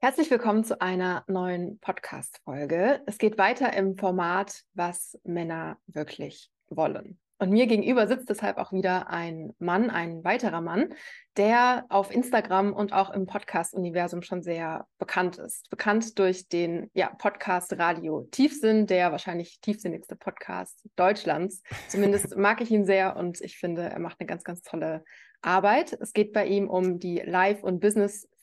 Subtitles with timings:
[0.00, 3.02] Herzlich willkommen zu einer neuen Podcast-Folge.
[3.06, 7.18] Es geht weiter im Format, was Männer wirklich wollen.
[7.40, 10.94] Und mir gegenüber sitzt deshalb auch wieder ein Mann, ein weiterer Mann,
[11.36, 15.68] der auf Instagram und auch im Podcast-Universum schon sehr bekannt ist.
[15.68, 21.64] Bekannt durch den ja, Podcast Radio Tiefsinn, der wahrscheinlich tiefsinnigste Podcast Deutschlands.
[21.88, 25.02] Zumindest mag ich ihn sehr und ich finde, er macht eine ganz, ganz tolle
[25.42, 25.92] Arbeit.
[26.00, 27.80] Es geht bei ihm um die Life- und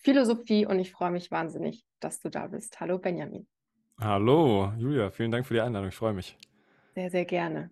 [0.06, 2.80] Business-Philosophie und ich freue mich wahnsinnig, dass du da bist.
[2.80, 3.48] Hallo Benjamin.
[4.00, 5.90] Hallo Julia, vielen Dank für die Einladung.
[5.90, 6.38] Ich freue mich.
[6.94, 7.72] Sehr, sehr gerne.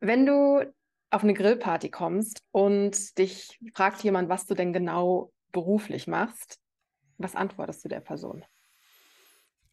[0.00, 0.62] Wenn du
[1.10, 6.58] auf eine Grillparty kommst und dich fragt jemand, was du denn genau beruflich machst,
[7.16, 8.44] was antwortest du der Person?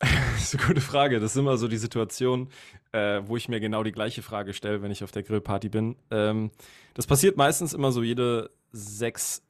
[0.36, 1.20] Das ist eine gute Frage.
[1.20, 2.50] Das ist immer so die Situation,
[2.92, 5.96] äh, wo ich mir genau die gleiche Frage stelle, wenn ich auf der Grillparty bin.
[6.12, 6.52] Ähm,
[6.94, 9.45] das passiert meistens immer so jede sechs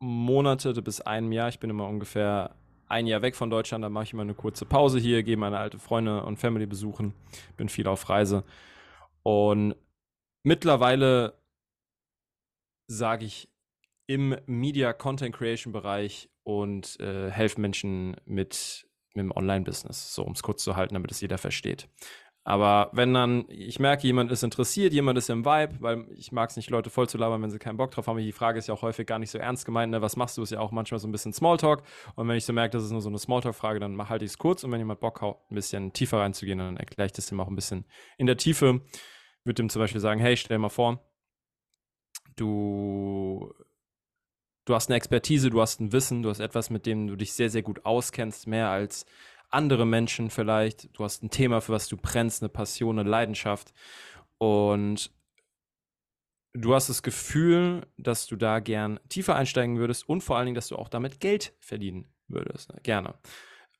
[0.00, 1.48] Monate bis einem Jahr.
[1.48, 2.56] Ich bin immer ungefähr
[2.88, 5.58] ein Jahr weg von Deutschland, dann mache ich immer eine kurze Pause hier, gehe meine
[5.58, 7.14] alte Freunde und Family besuchen,
[7.56, 8.42] bin viel auf Reise.
[9.22, 9.76] Und
[10.42, 11.34] mittlerweile
[12.88, 13.48] sage ich
[14.08, 20.32] im Media Content Creation Bereich und äh, helfe Menschen mit mit dem Online-Business, so um
[20.32, 21.88] es kurz zu halten, damit es jeder versteht.
[22.50, 26.50] Aber wenn dann, ich merke, jemand ist interessiert, jemand ist im Vibe, weil ich mag
[26.50, 28.18] es nicht, Leute voll zu labern, wenn sie keinen Bock drauf haben.
[28.18, 30.02] Die Frage ist ja auch häufig gar nicht so ernst gemeint, ne?
[30.02, 31.84] was machst du, ist ja auch manchmal so ein bisschen Smalltalk.
[32.16, 34.38] Und wenn ich so merke, das ist nur so eine Smalltalk-Frage, dann halte ich es
[34.38, 34.64] kurz.
[34.64, 37.46] Und wenn jemand Bock hat, ein bisschen tiefer reinzugehen, dann erkläre ich das dem auch
[37.46, 37.84] ein bisschen
[38.18, 38.80] in der Tiefe.
[39.44, 41.04] Würde dem zum Beispiel sagen, hey, stell dir mal vor,
[42.34, 43.54] du
[44.64, 47.32] du hast eine Expertise, du hast ein Wissen, du hast etwas, mit dem du dich
[47.32, 49.06] sehr, sehr gut auskennst, mehr als
[49.50, 50.96] andere Menschen vielleicht.
[50.96, 53.72] Du hast ein Thema, für was du brennst, eine Passion, eine Leidenschaft.
[54.38, 55.10] Und
[56.52, 60.54] du hast das Gefühl, dass du da gern tiefer einsteigen würdest und vor allen Dingen,
[60.54, 62.72] dass du auch damit Geld verdienen würdest.
[62.72, 62.80] Ne?
[62.82, 63.14] Gerne.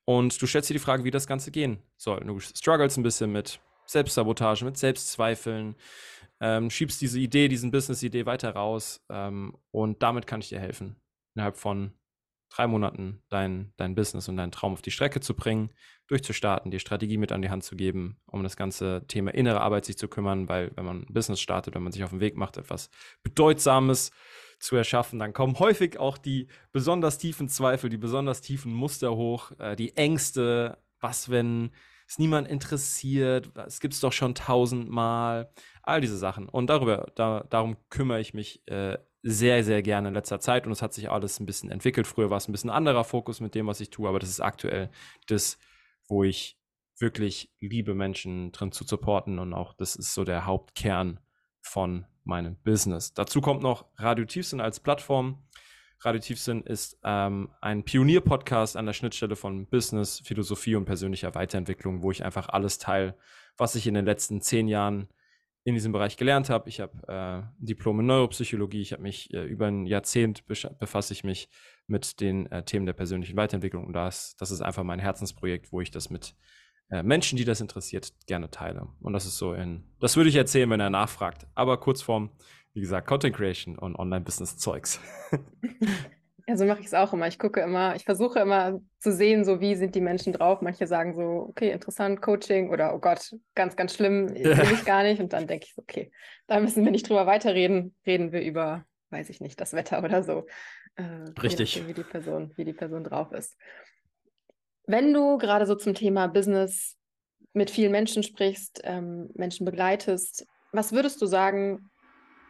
[0.04, 2.20] Und du stellst dir die Frage, wie das Ganze gehen soll.
[2.20, 5.76] Du struggles ein bisschen mit Selbstsabotage, mit Selbstzweifeln,
[6.41, 10.97] ähm, schiebst diese Idee, diesen Business-Idee weiter raus ähm, und damit kann ich dir helfen,
[11.34, 11.92] innerhalb von
[12.50, 15.71] drei Monaten dein, dein Business und deinen Traum auf die Strecke zu bringen,
[16.09, 19.84] durchzustarten, dir Strategie mit an die Hand zu geben, um das ganze Thema innere Arbeit
[19.84, 22.37] sich zu kümmern, weil wenn man ein Business startet, wenn man sich auf den Weg
[22.37, 22.91] macht, etwas
[23.22, 24.10] Bedeutsames
[24.59, 29.53] zu erschaffen, dann kommen häufig auch die besonders tiefen Zweifel, die besonders tiefen Muster hoch,
[29.59, 31.71] äh, die Ängste, was wenn
[32.06, 35.49] es niemand interessiert, es gibt es doch schon tausendmal,
[35.83, 36.49] all diese Sachen.
[36.49, 40.72] Und darüber, da, darum kümmere ich mich äh, sehr, sehr gerne in letzter Zeit und
[40.72, 42.06] es hat sich alles ein bisschen entwickelt.
[42.06, 44.41] Früher war es ein bisschen anderer Fokus mit dem, was ich tue, aber das ist
[44.41, 44.91] aktuell
[45.26, 45.58] das,
[46.08, 46.58] wo ich
[46.98, 51.20] wirklich liebe, Menschen drin zu supporten und auch das ist so der Hauptkern
[51.60, 53.14] von meinem Business.
[53.14, 55.42] Dazu kommt noch Radio Tiefsinn als Plattform.
[56.03, 62.03] Radio Tiefsinn ist ähm, ein Pionier-Podcast an der Schnittstelle von Business, Philosophie und persönlicher Weiterentwicklung,
[62.03, 63.14] wo ich einfach alles teile,
[63.59, 65.09] was ich in den letzten zehn Jahren
[65.65, 66.69] in diesem Bereich gelernt habe.
[66.69, 71.25] Ich habe äh, Diplom in Neuropsychologie, ich habe mich äh, über ein Jahrzehnt befasse ich
[71.25, 71.48] mich
[71.87, 75.81] mit den äh, Themen der persönlichen Weiterentwicklung und das, das ist einfach mein Herzensprojekt, wo
[75.81, 76.34] ich das mit
[76.91, 78.88] äh, Menschen, die das interessiert, gerne teile.
[79.00, 81.47] Und das ist so in, das würde ich erzählen, wenn er nachfragt.
[81.54, 82.31] Aber Kurzform,
[82.72, 85.00] wie gesagt, Content Creation und Online-Business-Zeugs.
[86.50, 87.28] Ja, so mache ich es auch immer.
[87.28, 90.62] Ich gucke immer, ich versuche immer zu sehen, so wie sind die Menschen drauf.
[90.62, 95.05] Manche sagen so, okay, interessant, Coaching oder oh Gott, ganz, ganz schlimm, will ich gar
[95.05, 95.21] nicht.
[95.21, 96.10] Und dann denke ich, okay,
[96.49, 97.94] da müssen wir nicht drüber weiterreden.
[98.05, 100.44] Reden wir über, weiß ich nicht, das Wetter oder so.
[100.97, 101.77] Äh, Richtig.
[101.77, 103.56] Nachdem, wie die Person, wie die Person drauf ist.
[104.89, 106.99] Wenn du gerade so zum Thema Business
[107.53, 111.93] mit vielen Menschen sprichst, ähm, Menschen begleitest, was würdest du sagen,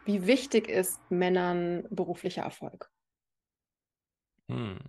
[0.05, 2.90] wie wichtig ist Männern beruflicher Erfolg?
[4.51, 4.79] Hm.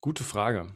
[0.00, 0.74] Gute Frage.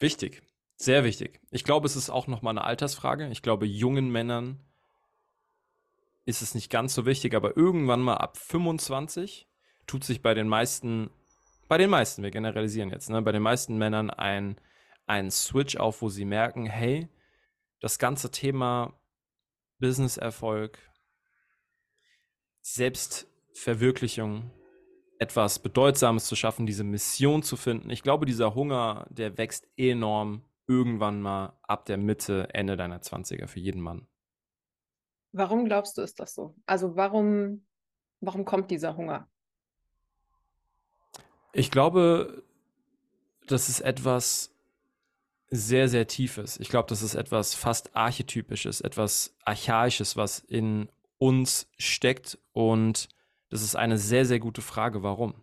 [0.00, 0.42] Wichtig,
[0.76, 1.40] sehr wichtig.
[1.50, 3.28] Ich glaube, es ist auch nochmal eine Altersfrage.
[3.28, 4.60] Ich glaube, jungen Männern
[6.24, 9.48] ist es nicht ganz so wichtig, aber irgendwann mal ab 25
[9.86, 11.10] tut sich bei den meisten,
[11.68, 14.60] bei den meisten, wir generalisieren jetzt, ne, bei den meisten Männern ein,
[15.06, 17.08] ein Switch auf, wo sie merken, hey,
[17.80, 19.00] das ganze Thema
[19.78, 20.78] Business-Erfolg,
[22.60, 24.50] Selbstverwirklichung,
[25.18, 27.90] etwas Bedeutsames zu schaffen, diese Mission zu finden.
[27.90, 33.46] Ich glaube, dieser Hunger, der wächst enorm irgendwann mal ab der Mitte, Ende deiner 20er
[33.46, 34.06] für jeden Mann.
[35.32, 36.54] Warum glaubst du, ist das so?
[36.66, 37.64] Also warum,
[38.20, 39.28] warum kommt dieser Hunger?
[41.52, 42.42] Ich glaube,
[43.46, 44.54] das ist etwas
[45.50, 46.60] sehr, sehr Tiefes.
[46.60, 53.08] Ich glaube, das ist etwas fast Archetypisches, etwas Archaisches, was in uns steckt und
[53.48, 55.02] das ist eine sehr, sehr gute Frage.
[55.02, 55.34] Warum?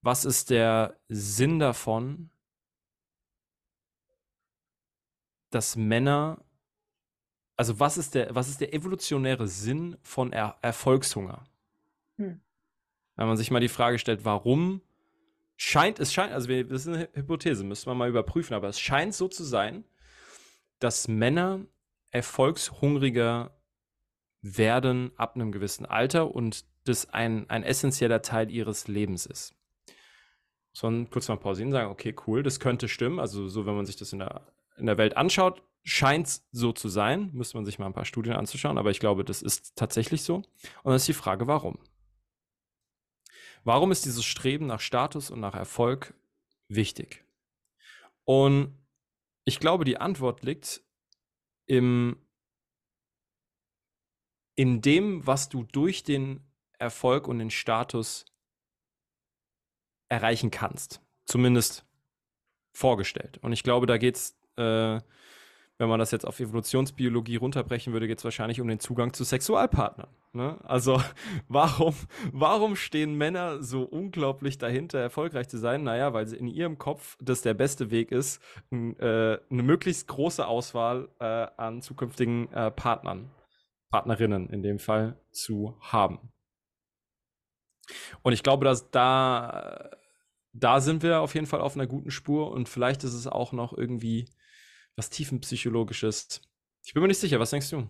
[0.00, 2.30] Was ist der Sinn davon,
[5.50, 6.44] dass Männer,
[7.56, 11.44] also was ist der, was ist der evolutionäre Sinn von er Erfolgshunger?
[12.16, 12.40] Hm.
[13.16, 14.82] Wenn man sich mal die Frage stellt, warum
[15.56, 18.80] scheint, es scheint, also wir, das ist eine Hypothese, müssen wir mal überprüfen, aber es
[18.80, 19.84] scheint so zu sein,
[20.80, 21.64] dass Männer
[22.10, 23.56] erfolgshungriger
[24.42, 29.54] werden ab einem gewissen Alter und das ein, ein essentieller Teil ihres Lebens ist.
[30.72, 33.18] Sondern kurz mal pausieren und sagen, okay, cool, das könnte stimmen.
[33.18, 34.46] Also so, wenn man sich das in der,
[34.76, 37.30] in der Welt anschaut, scheint es so zu sein.
[37.32, 40.36] Müsste man sich mal ein paar Studien anzuschauen, aber ich glaube, das ist tatsächlich so.
[40.36, 40.46] Und
[40.84, 41.78] dann ist die Frage, warum?
[43.64, 46.14] Warum ist dieses Streben nach Status und nach Erfolg
[46.68, 47.24] wichtig?
[48.24, 48.76] Und
[49.44, 50.82] ich glaube, die Antwort liegt
[51.66, 52.16] im,
[54.54, 56.40] in dem, was du durch den
[56.84, 58.26] Erfolg und den Status
[60.08, 61.00] erreichen kannst.
[61.24, 61.84] Zumindest
[62.72, 63.38] vorgestellt.
[63.38, 65.00] Und ich glaube, da geht es äh,
[65.78, 69.24] wenn man das jetzt auf Evolutionsbiologie runterbrechen würde, geht es wahrscheinlich um den Zugang zu
[69.24, 70.08] Sexualpartnern.
[70.32, 70.58] Ne?
[70.62, 71.00] Also
[71.48, 71.94] warum,
[72.32, 75.82] warum stehen Männer so unglaublich dahinter, erfolgreich zu sein?
[75.82, 78.40] Naja, weil sie in ihrem Kopf das der beste Weg ist,
[78.70, 83.30] äh, eine möglichst große Auswahl äh, an zukünftigen äh, Partnern,
[83.90, 86.32] Partnerinnen in dem Fall, zu haben.
[88.22, 89.90] Und ich glaube, dass da,
[90.52, 93.52] da sind wir auf jeden Fall auf einer guten Spur und vielleicht ist es auch
[93.52, 94.26] noch irgendwie
[94.96, 96.40] was tiefenpsychologisches.
[96.84, 97.88] Ich bin mir nicht sicher, was denkst du?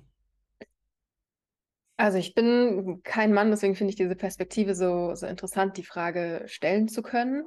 [1.96, 6.42] Also ich bin kein Mann, deswegen finde ich diese Perspektive so, so interessant, die Frage
[6.46, 7.44] stellen zu können.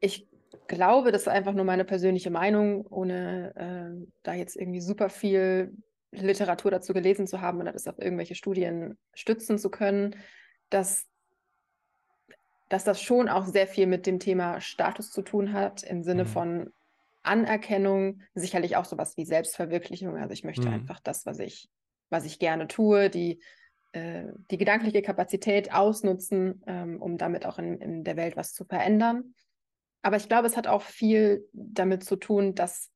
[0.00, 0.26] Ich
[0.66, 5.76] glaube, das ist einfach nur meine persönliche Meinung, ohne äh, da jetzt irgendwie super viel
[6.10, 10.16] Literatur dazu gelesen zu haben oder das auf irgendwelche Studien stützen zu können,
[10.70, 11.06] dass,
[12.68, 16.24] dass das schon auch sehr viel mit dem Thema Status zu tun hat, im Sinne
[16.24, 16.28] mhm.
[16.28, 16.72] von
[17.22, 20.16] Anerkennung, sicherlich auch sowas wie Selbstverwirklichung.
[20.16, 20.74] Also ich möchte mhm.
[20.74, 21.68] einfach das, was ich,
[22.08, 23.40] was ich gerne tue, die,
[23.92, 28.64] äh, die gedankliche Kapazität ausnutzen, ähm, um damit auch in, in der Welt was zu
[28.64, 29.34] verändern.
[30.02, 32.90] Aber ich glaube, es hat auch viel damit zu tun, dass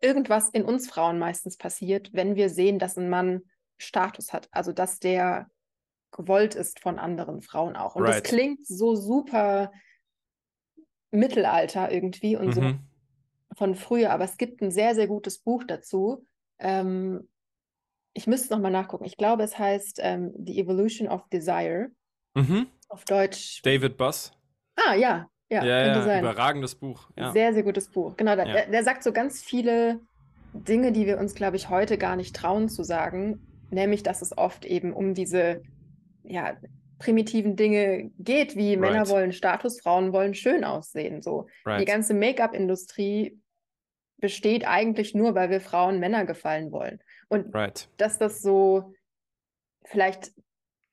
[0.00, 3.42] irgendwas in uns Frauen meistens passiert, wenn wir sehen, dass ein Mann
[3.78, 4.48] Status hat.
[4.50, 5.48] Also dass der
[6.12, 7.96] gewollt ist von anderen Frauen auch.
[7.96, 8.16] Und right.
[8.16, 9.72] das klingt so super
[11.10, 12.52] Mittelalter irgendwie und mhm.
[12.52, 12.74] so
[13.56, 16.26] von früher, aber es gibt ein sehr, sehr gutes Buch dazu.
[16.58, 17.28] Ähm,
[18.12, 19.04] ich müsste noch mal nachgucken.
[19.04, 21.90] Ich glaube, es heißt ähm, The Evolution of Desire.
[22.34, 22.66] Mhm.
[22.88, 23.60] Auf Deutsch.
[23.62, 24.32] David Buss.
[24.76, 25.28] Ah, ja.
[25.48, 27.10] Ja, ja, ja überragendes Buch.
[27.16, 27.32] Ja.
[27.32, 28.16] Sehr, sehr gutes Buch.
[28.16, 28.44] Genau, ja.
[28.44, 30.00] der, der sagt so ganz viele
[30.52, 33.46] Dinge, die wir uns, glaube ich, heute gar nicht trauen zu sagen.
[33.70, 35.62] Nämlich, dass es oft eben um diese
[36.30, 36.56] ja,
[36.98, 38.80] primitiven Dinge geht, wie right.
[38.80, 41.22] Männer wollen Status, Frauen wollen schön aussehen.
[41.22, 41.48] So.
[41.64, 41.80] Right.
[41.80, 43.40] Die ganze Make-up-Industrie
[44.18, 47.00] besteht eigentlich nur, weil wir Frauen Männer gefallen wollen.
[47.28, 47.88] Und right.
[47.96, 48.94] dass das so
[49.84, 50.32] vielleicht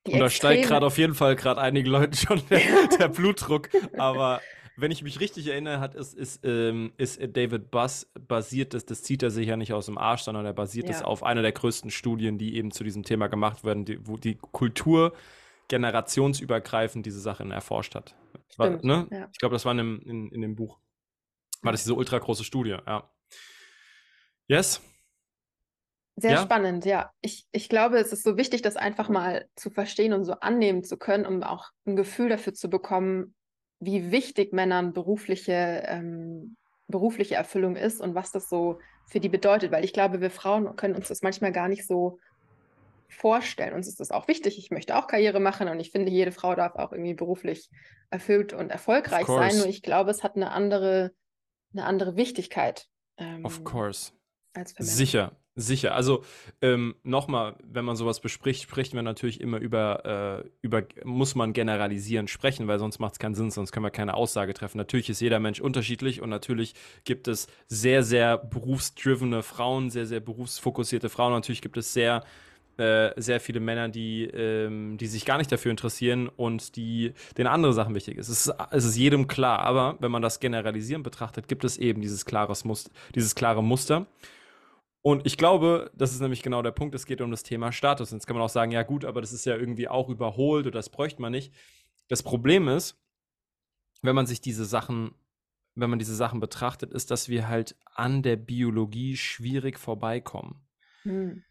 [0.07, 2.61] die Und da steigt gerade auf jeden Fall gerade einigen Leuten schon der,
[2.97, 3.69] der, Blutdruck.
[3.97, 4.41] Aber
[4.77, 9.01] wenn ich mich richtig erinnere, hat ist, ist, ähm, ist David Buss basiert, das, das
[9.01, 11.05] zieht er sich ja nicht aus dem Arsch, sondern er basiert es ja.
[11.05, 14.35] auf einer der größten Studien, die eben zu diesem Thema gemacht werden, die, wo die
[14.35, 15.13] Kultur
[15.67, 18.15] generationsübergreifend diese Sachen erforscht hat.
[18.57, 19.07] War, ne?
[19.11, 19.27] ja.
[19.33, 20.79] Ich glaube, das war in dem, in, in dem Buch.
[21.63, 23.09] War das diese ultra große Studie, ja.
[24.47, 24.81] Yes?
[26.15, 26.41] Sehr ja?
[26.43, 27.11] spannend, ja.
[27.21, 30.83] Ich, ich glaube, es ist so wichtig, das einfach mal zu verstehen und so annehmen
[30.83, 33.35] zu können, um auch ein Gefühl dafür zu bekommen,
[33.79, 36.55] wie wichtig Männern berufliche, ähm,
[36.87, 39.71] berufliche Erfüllung ist und was das so für die bedeutet.
[39.71, 42.19] Weil ich glaube, wir Frauen können uns das manchmal gar nicht so
[43.07, 43.73] vorstellen.
[43.73, 44.57] Uns ist das auch wichtig.
[44.57, 47.69] Ich möchte auch Karriere machen und ich finde, jede Frau darf auch irgendwie beruflich
[48.09, 49.57] erfüllt und erfolgreich sein.
[49.57, 51.11] Nur ich glaube, es hat eine andere,
[51.73, 52.87] eine andere Wichtigkeit.
[53.17, 54.11] Ähm, of course.
[54.79, 55.95] Sicher, sicher.
[55.95, 56.23] Also
[56.61, 61.51] ähm, nochmal, wenn man sowas bespricht, spricht man natürlich immer über, äh, über, muss man
[61.51, 64.77] generalisieren sprechen, weil sonst macht es keinen Sinn, sonst können wir keine Aussage treffen.
[64.77, 66.73] Natürlich ist jeder Mensch unterschiedlich und natürlich
[67.03, 71.33] gibt es sehr, sehr berufsdrivene Frauen, sehr, sehr berufsfokussierte Frauen.
[71.33, 72.23] Natürlich gibt es sehr
[72.77, 77.47] äh, sehr viele Männer, die, ähm, die sich gar nicht dafür interessieren und die denen
[77.47, 78.29] andere Sachen wichtig ist.
[78.29, 78.55] Es, ist.
[78.69, 82.23] es ist jedem klar, aber wenn man das generalisieren betrachtet, gibt es eben dieses,
[82.65, 84.05] Muster, dieses klare Muster.
[85.01, 88.11] Und ich glaube, das ist nämlich genau der Punkt, es geht um das Thema Status.
[88.11, 90.79] Jetzt kann man auch sagen, ja gut, aber das ist ja irgendwie auch überholt oder
[90.79, 91.53] das bräuchte man nicht.
[92.07, 92.99] Das Problem ist,
[94.01, 95.11] wenn man sich diese Sachen,
[95.75, 100.61] wenn man diese Sachen betrachtet, ist, dass wir halt an der Biologie schwierig vorbeikommen.
[101.03, 101.43] Hm.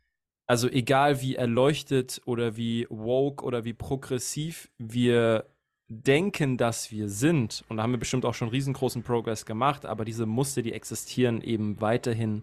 [0.47, 5.47] Also egal wie erleuchtet oder wie woke oder wie progressiv wir
[5.89, 10.05] denken, dass wir sind, und da haben wir bestimmt auch schon riesengroßen Progress gemacht, aber
[10.05, 12.43] diese Muster, die existieren eben weiterhin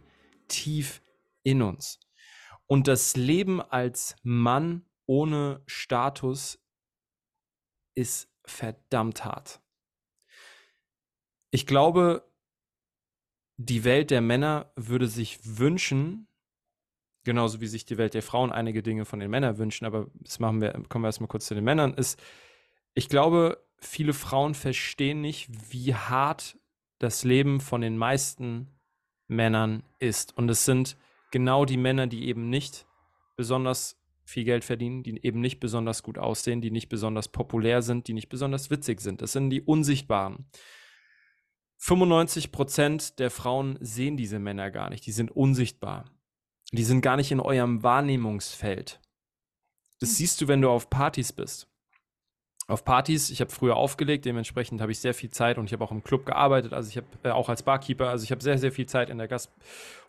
[0.53, 1.01] tief
[1.43, 1.99] in uns.
[2.67, 6.59] Und das Leben als Mann ohne Status
[7.95, 9.61] ist verdammt hart.
[11.51, 12.27] Ich glaube,
[13.57, 16.27] die Welt der Männer würde sich wünschen,
[17.23, 20.39] genauso wie sich die Welt der Frauen einige Dinge von den Männern wünschen, aber das
[20.39, 22.21] machen wir, kommen wir erstmal kurz zu den Männern, ist,
[22.95, 26.57] ich glaube, viele Frauen verstehen nicht, wie hart
[26.99, 28.67] das Leben von den meisten
[29.27, 30.37] Männern ist.
[30.37, 30.97] Und es sind
[31.31, 32.85] genau die Männer, die eben nicht
[33.35, 38.07] besonders viel Geld verdienen, die eben nicht besonders gut aussehen, die nicht besonders populär sind,
[38.07, 39.21] die nicht besonders witzig sind.
[39.21, 40.45] Das sind die Unsichtbaren.
[41.79, 45.05] 95 Prozent der Frauen sehen diese Männer gar nicht.
[45.05, 46.05] Die sind unsichtbar.
[46.71, 49.01] Die sind gar nicht in eurem Wahrnehmungsfeld.
[49.99, 50.15] Das hm.
[50.15, 51.72] siehst du, wenn du auf Partys bist
[52.67, 53.29] auf Partys.
[53.29, 56.03] Ich habe früher aufgelegt, dementsprechend habe ich sehr viel Zeit und ich habe auch im
[56.03, 56.73] Club gearbeitet.
[56.73, 59.17] Also ich habe äh, auch als Barkeeper, also ich habe sehr, sehr viel Zeit in
[59.17, 59.51] der Gast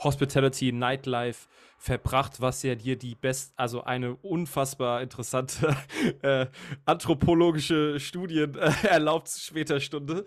[0.02, 5.76] Hospitality, Nightlife verbracht, was ja dir die best, also eine unfassbar interessante
[6.22, 6.46] äh,
[6.84, 10.24] anthropologische Studien äh, erlaubt später Stunde.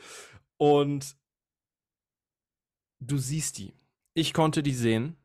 [0.58, 1.16] Und
[3.00, 3.74] du siehst die.
[4.14, 5.16] Ich konnte die sehen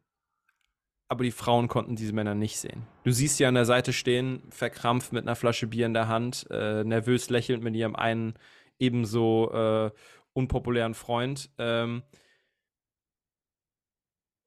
[1.13, 2.87] aber die Frauen konnten diese Männer nicht sehen.
[3.05, 6.47] Du siehst sie an der Seite stehen, verkrampft mit einer Flasche Bier in der Hand,
[6.51, 8.33] äh, nervös lächelnd mit ihrem einen
[8.79, 9.91] ebenso äh,
[10.33, 11.51] unpopulären Freund.
[11.59, 12.03] Ähm,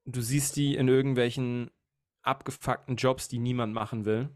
[0.06, 1.70] du siehst die in irgendwelchen
[2.22, 4.28] abgefuckten Jobs, die niemand machen will.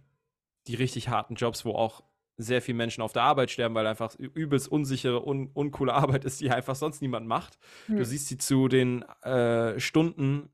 [0.68, 2.04] Die richtig harten Jobs, wo auch
[2.36, 6.40] sehr viele Menschen auf der Arbeit sterben, weil einfach übelst unsichere, un uncoole Arbeit ist,
[6.40, 7.58] die einfach sonst niemand macht.
[7.86, 7.96] Hm.
[7.96, 10.48] Du siehst sie zu den äh, Stunden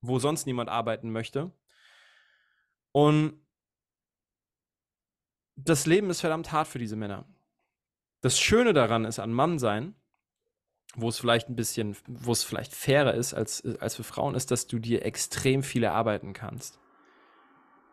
[0.00, 1.52] wo sonst niemand arbeiten möchte.
[2.92, 3.40] Und
[5.56, 7.26] das Leben ist verdammt hart für diese Männer.
[8.20, 9.94] Das Schöne daran ist an Mann sein,
[10.94, 14.50] wo es vielleicht ein bisschen, wo es vielleicht fairer ist als, als für Frauen, ist,
[14.50, 16.80] dass du dir extrem viel erarbeiten kannst.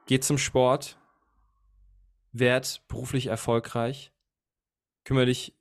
[0.06, 1.00] Geh zum Sport,
[2.32, 4.12] werd beruflich erfolgreich,
[5.04, 5.58] kümmere dich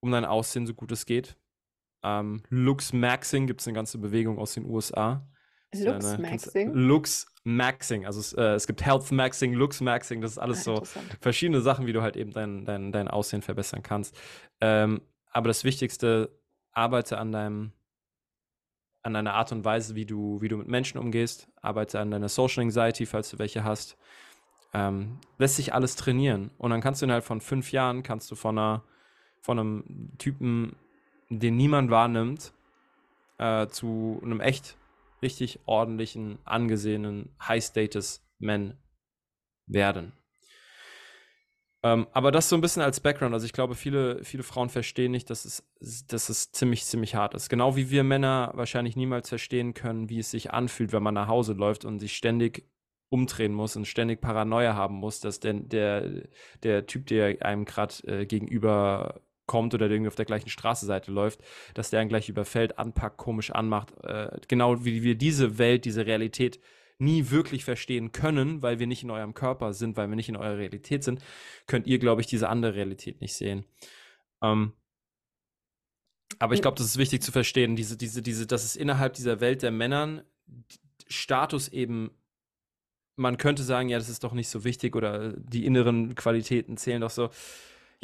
[0.00, 1.36] um dein Aussehen, so gut es geht.
[2.02, 5.26] Ähm, Looks Maxing gibt es eine ganze Bewegung aus den USA.
[5.82, 6.72] Lux ne, Maxing.
[6.72, 8.06] Lux Maxing.
[8.06, 10.82] Also es, äh, es, gibt Health Maxing, Lux Maxing, das ist alles ah, so
[11.20, 14.16] verschiedene Sachen, wie du halt eben dein, dein, dein Aussehen verbessern kannst.
[14.60, 15.00] Ähm,
[15.30, 16.30] aber das Wichtigste,
[16.74, 17.72] arbeite an deinem
[19.02, 22.30] an deiner Art und Weise, wie du, wie du mit Menschen umgehst, arbeite an deiner
[22.30, 23.98] Social Anxiety, falls du welche hast.
[24.72, 26.50] Ähm, lässt sich alles trainieren.
[26.56, 28.82] Und dann kannst du innerhalb von fünf Jahren, kannst du von einer,
[29.42, 30.76] von einem Typen,
[31.28, 32.54] den niemand wahrnimmt,
[33.36, 34.78] äh, zu einem echt
[35.24, 38.78] richtig ordentlichen, angesehenen High-Status-Men
[39.66, 40.12] werden.
[41.84, 43.34] Ähm, aber das so ein bisschen als Background.
[43.34, 45.64] Also ich glaube, viele, viele Frauen verstehen nicht, dass es,
[46.06, 47.50] dass es ziemlich, ziemlich hart ist.
[47.50, 51.28] Genau wie wir Männer wahrscheinlich niemals verstehen können, wie es sich anfühlt, wenn man nach
[51.28, 52.66] Hause läuft und sich ständig
[53.10, 56.22] umdrehen muss und ständig Paranoia haben muss, dass der, der,
[56.62, 61.10] der Typ, der einem gerade äh, gegenüber kommt oder der irgendwie auf der gleichen Straßenseite
[61.10, 61.40] läuft,
[61.74, 63.92] dass der einen gleich überfällt, anpackt, komisch anmacht.
[64.02, 66.60] Äh, genau wie wir diese Welt, diese Realität
[66.98, 70.36] nie wirklich verstehen können, weil wir nicht in eurem Körper sind, weil wir nicht in
[70.36, 71.20] eurer Realität sind,
[71.66, 73.64] könnt ihr, glaube ich, diese andere Realität nicht sehen.
[74.42, 74.72] Ähm,
[76.38, 79.40] aber ich glaube, das ist wichtig zu verstehen, diese, diese, diese, dass es innerhalb dieser
[79.40, 80.22] Welt der Männern
[81.08, 82.10] Status eben,
[83.16, 87.00] man könnte sagen, ja, das ist doch nicht so wichtig oder die inneren Qualitäten zählen
[87.00, 87.30] doch so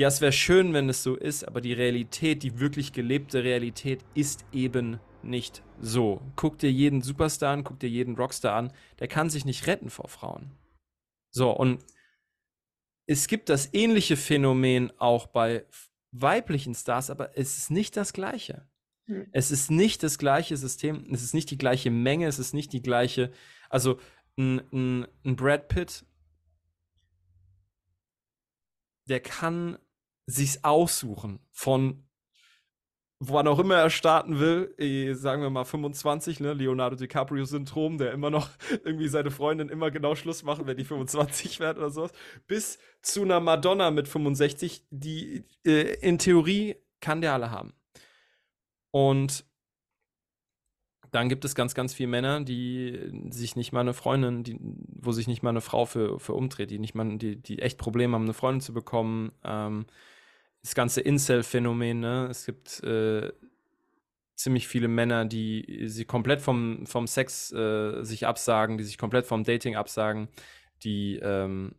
[0.01, 4.03] ja, es wäre schön, wenn es so ist, aber die Realität, die wirklich gelebte Realität
[4.15, 6.23] ist eben nicht so.
[6.37, 9.91] Guck dir jeden Superstar an, guck dir jeden Rockstar an, der kann sich nicht retten
[9.91, 10.53] vor Frauen.
[11.31, 11.85] So, und
[13.05, 15.67] es gibt das ähnliche Phänomen auch bei
[16.13, 18.67] weiblichen Stars, aber es ist nicht das gleiche.
[19.05, 19.29] Hm.
[19.33, 22.73] Es ist nicht das gleiche System, es ist nicht die gleiche Menge, es ist nicht
[22.73, 23.33] die gleiche,
[23.69, 24.01] also
[24.39, 26.07] ein, ein, ein Brad Pitt,
[29.07, 29.77] der kann
[30.31, 32.05] sich's aussuchen von
[33.21, 38.13] wann auch immer er starten will, eh, sagen wir mal 25, ne, Leonardo DiCaprio-Syndrom, der
[38.13, 38.49] immer noch
[38.85, 42.13] irgendwie seine Freundin immer genau Schluss machen, wenn die 25 werden oder sowas,
[42.47, 47.75] bis zu einer Madonna mit 65, die äh, in Theorie kann der alle haben.
[48.91, 49.45] Und
[51.11, 55.13] dann gibt es ganz, ganz viele Männer, die sich nicht mal eine Freundin, die, wo
[55.13, 58.15] sich nicht mal eine Frau für, für umdreht, die nicht mal, die, die echt Probleme
[58.15, 59.87] haben, eine Freundin zu bekommen, ähm,
[60.63, 62.29] das ganze Incel-Phänomen, ne?
[62.31, 63.33] Es gibt äh,
[64.37, 69.27] ziemlich viele Männer, die sie komplett vom, vom Sex äh, sich absagen, die sich komplett
[69.27, 70.29] vom Dating absagen,
[70.83, 71.75] die ähm,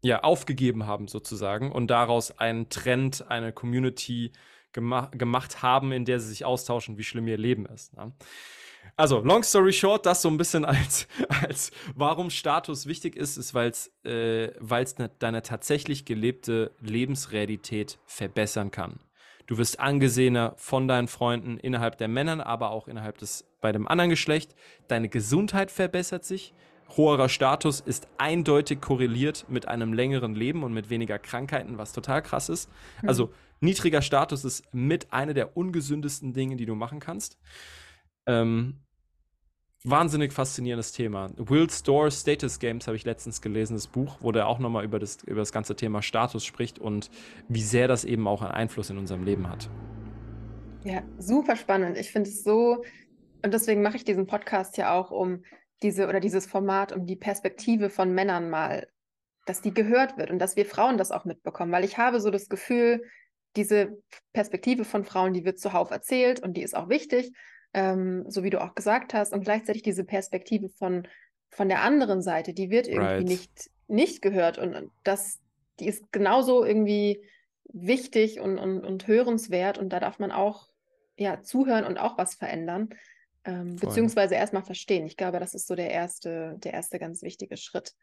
[0.00, 4.32] ja aufgegeben haben sozusagen und daraus einen Trend, eine Community
[4.72, 7.96] gema gemacht haben, in der sie sich austauschen, wie schlimm ihr Leben ist.
[7.96, 8.12] Ne?
[8.96, 11.06] Also, long story short, das so ein bisschen als,
[11.42, 14.48] als warum Status wichtig ist, ist, weil es äh,
[14.98, 18.98] ne, deine tatsächlich gelebte Lebensrealität verbessern kann.
[19.46, 23.88] Du wirst angesehener von deinen Freunden innerhalb der Männern, aber auch innerhalb des bei dem
[23.88, 24.54] anderen Geschlecht.
[24.88, 26.52] Deine Gesundheit verbessert sich.
[26.96, 32.22] Hoherer Status ist eindeutig korreliert mit einem längeren Leben und mit weniger Krankheiten, was total
[32.22, 32.70] krass ist.
[33.02, 33.08] Mhm.
[33.08, 37.38] Also niedriger Status ist mit einer der ungesündesten Dinge, die du machen kannst.
[38.28, 38.74] Ähm,
[39.84, 41.30] wahnsinnig faszinierendes Thema.
[41.36, 44.98] Will Store Status Games habe ich letztens gelesen, das Buch, wo der auch nochmal über
[44.98, 47.10] das, über das ganze Thema Status spricht und
[47.48, 49.70] wie sehr das eben auch einen Einfluss in unserem Leben hat.
[50.84, 51.96] Ja, super spannend.
[51.96, 52.84] Ich finde es so,
[53.42, 55.42] und deswegen mache ich diesen Podcast ja auch, um
[55.82, 58.88] diese oder dieses Format, um die Perspektive von Männern mal,
[59.46, 62.30] dass die gehört wird und dass wir Frauen das auch mitbekommen, weil ich habe so
[62.30, 63.04] das Gefühl,
[63.56, 63.96] diese
[64.34, 67.32] Perspektive von Frauen, die wird zuhauf erzählt und die ist auch wichtig,
[67.78, 69.32] ähm, so wie du auch gesagt hast.
[69.32, 71.06] Und gleichzeitig diese Perspektive von,
[71.48, 73.24] von der anderen Seite, die wird irgendwie right.
[73.24, 74.58] nicht, nicht gehört.
[74.58, 75.38] Und das,
[75.78, 77.22] die ist genauso irgendwie
[77.72, 79.78] wichtig und, und, und hörenswert.
[79.78, 80.66] Und da darf man auch
[81.16, 82.88] ja, zuhören und auch was verändern.
[83.44, 85.06] Ähm, beziehungsweise erstmal verstehen.
[85.06, 87.94] Ich glaube, das ist so der erste, der erste ganz wichtige Schritt.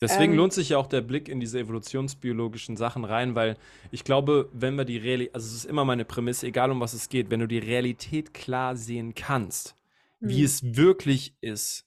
[0.00, 3.56] Deswegen ähm, lohnt sich ja auch der Blick in diese evolutionsbiologischen Sachen rein, weil
[3.90, 6.92] ich glaube, wenn wir die Realität, also es ist immer meine Prämisse, egal um was
[6.92, 9.74] es geht, wenn du die Realität klar sehen kannst,
[10.20, 10.28] hm.
[10.28, 11.86] wie es wirklich ist,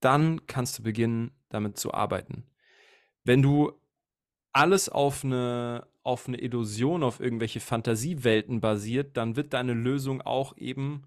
[0.00, 2.44] dann kannst du beginnen, damit zu arbeiten.
[3.24, 3.72] Wenn du
[4.52, 10.56] alles auf eine, auf eine Illusion, auf irgendwelche Fantasiewelten basiert, dann wird deine Lösung auch
[10.56, 11.04] eben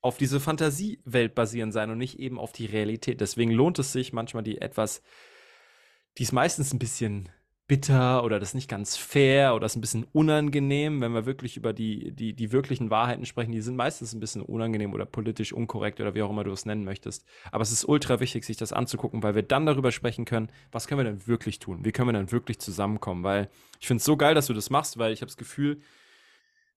[0.00, 3.20] auf diese Fantasiewelt basieren sein und nicht eben auf die Realität.
[3.20, 5.02] Deswegen lohnt es sich manchmal die etwas,
[6.18, 7.28] die ist meistens ein bisschen
[7.68, 11.56] bitter oder das ist nicht ganz fair oder ist ein bisschen unangenehm, wenn wir wirklich
[11.56, 13.50] über die, die, die wirklichen Wahrheiten sprechen.
[13.50, 16.64] Die sind meistens ein bisschen unangenehm oder politisch unkorrekt oder wie auch immer du es
[16.64, 17.26] nennen möchtest.
[17.50, 20.86] Aber es ist ultra wichtig, sich das anzugucken, weil wir dann darüber sprechen können, was
[20.86, 21.84] können wir denn wirklich tun?
[21.84, 23.24] Wie können wir denn wirklich zusammenkommen?
[23.24, 25.80] Weil ich finde es so geil, dass du das machst, weil ich habe das Gefühl,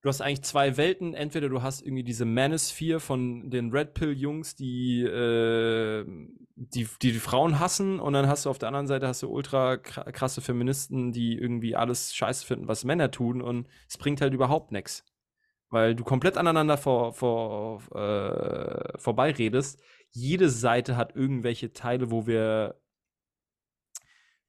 [0.01, 1.13] du hast eigentlich zwei Welten.
[1.13, 6.05] Entweder du hast irgendwie diese Manosphere von den Red Pill-Jungs, die, äh,
[6.55, 9.29] die, die, die Frauen hassen, und dann hast du auf der anderen Seite hast du
[9.29, 14.33] ultra krasse Feministen, die irgendwie alles scheiße finden, was Männer tun, und es bringt halt
[14.33, 15.05] überhaupt nichts.
[15.69, 19.79] Weil du komplett aneinander vor, vor, äh, vorbeiredest.
[20.12, 22.81] Jede Seite hat irgendwelche Teile, wo wir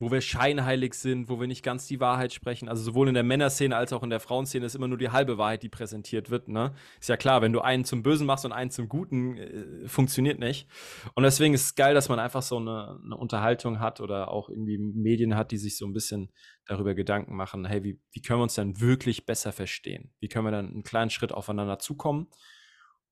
[0.00, 2.70] wo wir scheinheilig sind, wo wir nicht ganz die Wahrheit sprechen.
[2.70, 5.36] Also sowohl in der Männerszene als auch in der Frauenszene ist immer nur die halbe
[5.36, 6.48] Wahrheit, die präsentiert wird.
[6.48, 6.72] Ne?
[6.98, 10.38] Ist ja klar, wenn du einen zum Bösen machst und einen zum Guten, äh, funktioniert
[10.38, 10.66] nicht.
[11.14, 14.48] Und deswegen ist es geil, dass man einfach so eine, eine, Unterhaltung hat oder auch
[14.48, 16.32] irgendwie Medien hat, die sich so ein bisschen
[16.64, 20.14] darüber Gedanken machen, hey, wie, wie können wir uns dann wirklich besser verstehen?
[20.18, 22.28] Wie können wir dann einen kleinen Schritt aufeinander zukommen?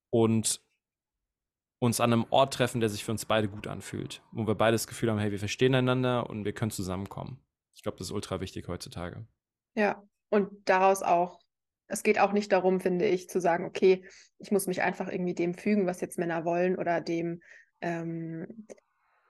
[0.08, 0.62] Und
[1.78, 4.22] uns an einem Ort treffen, der sich für uns beide gut anfühlt.
[4.32, 7.40] Wo wir beide das Gefühl haben, hey, wir verstehen einander und wir können zusammenkommen.
[7.74, 9.24] Ich glaube, das ist ultra wichtig heutzutage.
[9.74, 11.40] Ja, und daraus auch,
[11.86, 14.04] es geht auch nicht darum, finde ich, zu sagen, okay,
[14.38, 17.40] ich muss mich einfach irgendwie dem fügen, was jetzt Männer wollen oder dem,
[17.80, 18.66] ähm,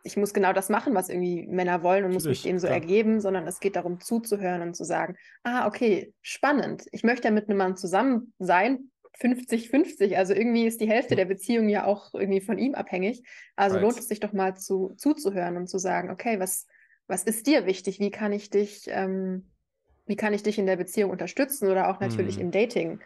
[0.03, 2.81] ich muss genau das machen, was irgendwie Männer wollen und muss mich dem so klar.
[2.81, 6.85] ergeben, sondern es geht darum, zuzuhören und zu sagen, ah, okay, spannend.
[6.93, 10.17] Ich möchte ja mit einem Mann zusammen sein, 50-50.
[10.17, 13.23] Also irgendwie ist die Hälfte der Beziehung ja auch irgendwie von ihm abhängig.
[13.57, 13.85] Also right.
[13.85, 16.67] lohnt es sich doch mal zu, zuzuhören und zu sagen, okay, was,
[17.07, 17.99] was ist dir wichtig?
[18.01, 19.51] Wie kann ich dich, ähm,
[20.07, 22.41] wie kann ich dich in der Beziehung unterstützen oder auch natürlich mm.
[22.41, 23.01] im Dating?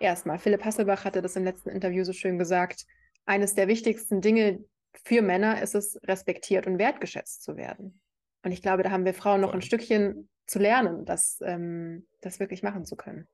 [0.00, 2.86] Erstmal, Philipp Hasselbach hatte das im letzten Interview so schön gesagt.
[3.24, 4.64] Eines der wichtigsten Dinge
[5.04, 8.00] für Männer ist es, respektiert und wertgeschätzt zu werden.
[8.42, 9.58] Und ich glaube, da haben wir Frauen noch Voll.
[9.58, 13.28] ein Stückchen zu lernen, das, ähm, das wirklich machen zu können.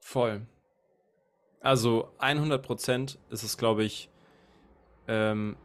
[0.00, 0.46] Voll.
[1.60, 4.10] Also 100 Prozent ist es, glaube ich,
[5.08, 5.56] ähm,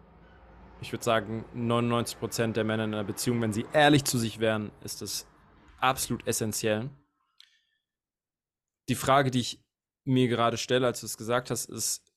[0.82, 4.40] ich würde sagen, 99 Prozent der Männer in einer Beziehung, wenn sie ehrlich zu sich
[4.40, 5.28] wären, ist es
[5.80, 6.90] absolut essentiell.
[8.90, 9.64] Die Frage, die ich
[10.04, 12.12] mir gerade stelle, als du es gesagt hast, ist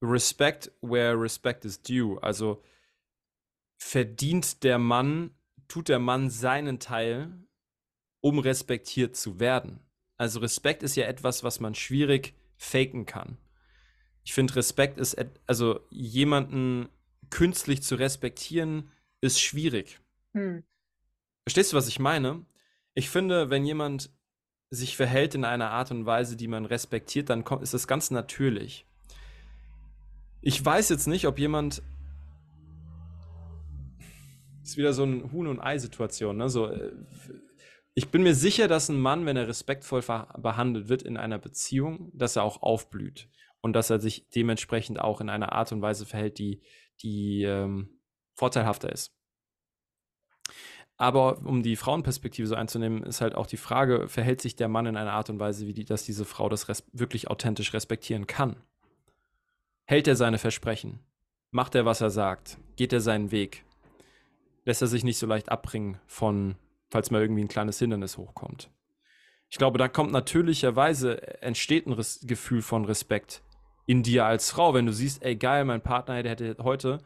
[0.00, 2.20] Respect where respect is due.
[2.22, 2.62] Also
[3.78, 5.34] verdient der Mann,
[5.68, 7.46] tut der Mann seinen Teil,
[8.20, 9.80] um respektiert zu werden.
[10.22, 13.38] Also Respekt ist ja etwas, was man schwierig faken kann.
[14.22, 15.16] Ich finde, Respekt ist,
[15.48, 16.88] also jemanden
[17.28, 19.98] künstlich zu respektieren, ist schwierig.
[20.32, 20.62] Hm.
[21.44, 22.46] Verstehst du, was ich meine?
[22.94, 24.10] Ich finde, wenn jemand
[24.70, 28.86] sich verhält in einer Art und Weise, die man respektiert, dann ist das ganz natürlich.
[30.40, 31.82] Ich weiß jetzt nicht, ob jemand.
[34.62, 36.48] Ist wieder so eine Huhn- und Ei-Situation, ne?
[36.48, 36.92] So, äh,
[37.94, 40.02] ich bin mir sicher, dass ein Mann, wenn er respektvoll
[40.38, 43.28] behandelt wird in einer Beziehung, dass er auch aufblüht
[43.60, 46.62] und dass er sich dementsprechend auch in einer Art und Weise verhält, die,
[47.02, 48.00] die ähm,
[48.34, 49.14] vorteilhafter ist.
[50.96, 54.86] Aber um die Frauenperspektive so einzunehmen, ist halt auch die Frage, verhält sich der Mann
[54.86, 58.56] in einer Art und Weise, wie die, dass diese Frau das wirklich authentisch respektieren kann?
[59.84, 61.00] Hält er seine Versprechen?
[61.50, 62.56] Macht er, was er sagt?
[62.76, 63.64] Geht er seinen Weg?
[64.64, 66.56] Lässt er sich nicht so leicht abbringen von
[66.92, 68.70] falls mal irgendwie ein kleines Hindernis hochkommt.
[69.48, 73.42] Ich glaube, da kommt natürlicherweise, entsteht ein Res Gefühl von Respekt
[73.86, 76.98] in dir als Frau, wenn du siehst, ey geil, mein Partner der hätte heute,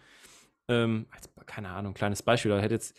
[0.69, 1.07] ähm,
[1.47, 2.97] keine Ahnung, kleines Beispiel, hätte jetzt,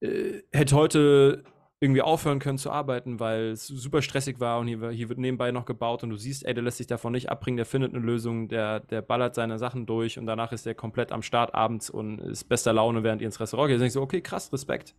[0.00, 1.44] äh, hätte heute
[1.80, 5.52] irgendwie aufhören können zu arbeiten, weil es super stressig war und hier, hier, wird nebenbei
[5.52, 8.04] noch gebaut und du siehst, ey, der lässt sich davon nicht abbringen, der findet eine
[8.04, 11.88] Lösung, der, der ballert seine Sachen durch und danach ist der komplett am Start abends
[11.88, 13.76] und ist bester Laune, während ihr ins Restaurant geht.
[13.76, 14.94] Dann denkst du, okay, krass, Respekt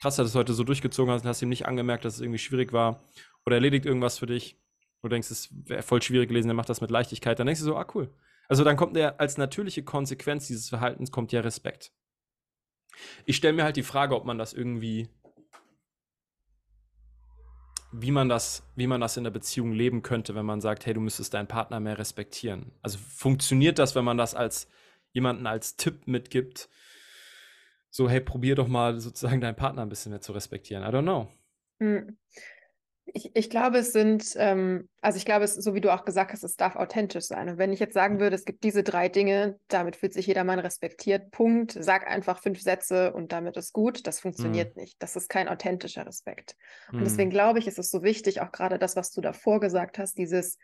[0.00, 2.38] krass, dass du heute so durchgezogen hast und hast ihm nicht angemerkt, dass es irgendwie
[2.38, 3.02] schwierig war
[3.44, 4.58] oder erledigt irgendwas für dich.
[5.02, 7.38] Du denkst, es wäre voll schwierig gewesen, der macht das mit Leichtigkeit.
[7.38, 8.12] Dann denkst du so, ah, cool.
[8.48, 11.92] Also dann kommt der als natürliche Konsequenz dieses Verhaltens kommt ja Respekt.
[13.24, 15.08] Ich stelle mir halt die Frage, ob man das irgendwie,
[17.92, 20.94] wie man das, wie man das in der Beziehung leben könnte, wenn man sagt, hey,
[20.94, 22.72] du müsstest deinen Partner mehr respektieren.
[22.82, 24.68] Also funktioniert das, wenn man das als
[25.12, 26.68] jemanden als Tipp mitgibt,
[27.90, 30.84] so, hey, probier doch mal sozusagen deinen Partner ein bisschen mehr zu respektieren.
[30.84, 31.28] I don't know.
[31.80, 32.16] Hm.
[33.12, 36.32] Ich, ich glaube, es sind, ähm, also ich glaube, es, so wie du auch gesagt
[36.32, 37.48] hast, es darf authentisch sein.
[37.48, 40.60] Und wenn ich jetzt sagen würde, es gibt diese drei Dinge, damit fühlt sich jedermann
[40.60, 44.80] respektiert, Punkt, sag einfach fünf Sätze und damit ist gut, das funktioniert mm.
[44.80, 45.02] nicht.
[45.02, 46.54] Das ist kein authentischer Respekt.
[46.92, 47.04] Und mm.
[47.04, 50.16] deswegen glaube ich, ist es so wichtig, auch gerade das, was du davor gesagt hast,
[50.16, 50.56] dieses,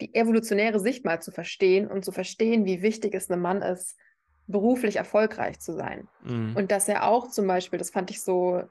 [0.00, 3.98] die evolutionäre Sicht mal zu verstehen und zu verstehen, wie wichtig es einem Mann ist,
[4.46, 6.08] beruflich erfolgreich zu sein.
[6.22, 6.54] Mhm.
[6.56, 8.62] Und dass er auch zum Beispiel, das fand ich so,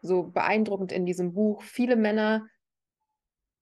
[0.00, 2.46] so beeindruckend in diesem Buch, viele Männer,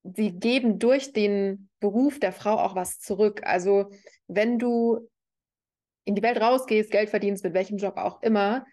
[0.03, 3.41] sie geben durch den Beruf der Frau auch was zurück.
[3.43, 3.89] Also
[4.27, 5.09] wenn du
[6.05, 8.65] in die Welt rausgehst, Geld verdienst, mit welchem Job auch immer,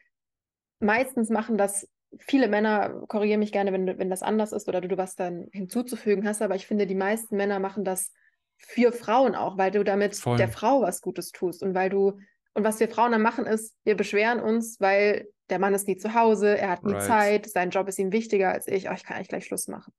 [0.78, 4.96] meistens machen das viele Männer, korrigiere mich gerne, wenn, wenn das anders ist oder du,
[4.96, 8.12] was dann hinzuzufügen hast, aber ich finde, die meisten Männer machen das
[8.56, 10.36] für Frauen auch, weil du damit Voll.
[10.36, 12.18] der Frau was Gutes tust und weil du
[12.54, 15.96] und was wir Frauen dann machen, ist, wir beschweren uns, weil der Mann ist nie
[15.96, 17.02] zu Hause, er hat nie right.
[17.02, 19.92] Zeit, sein Job ist ihm wichtiger als ich, oh, ich kann eigentlich gleich Schluss machen.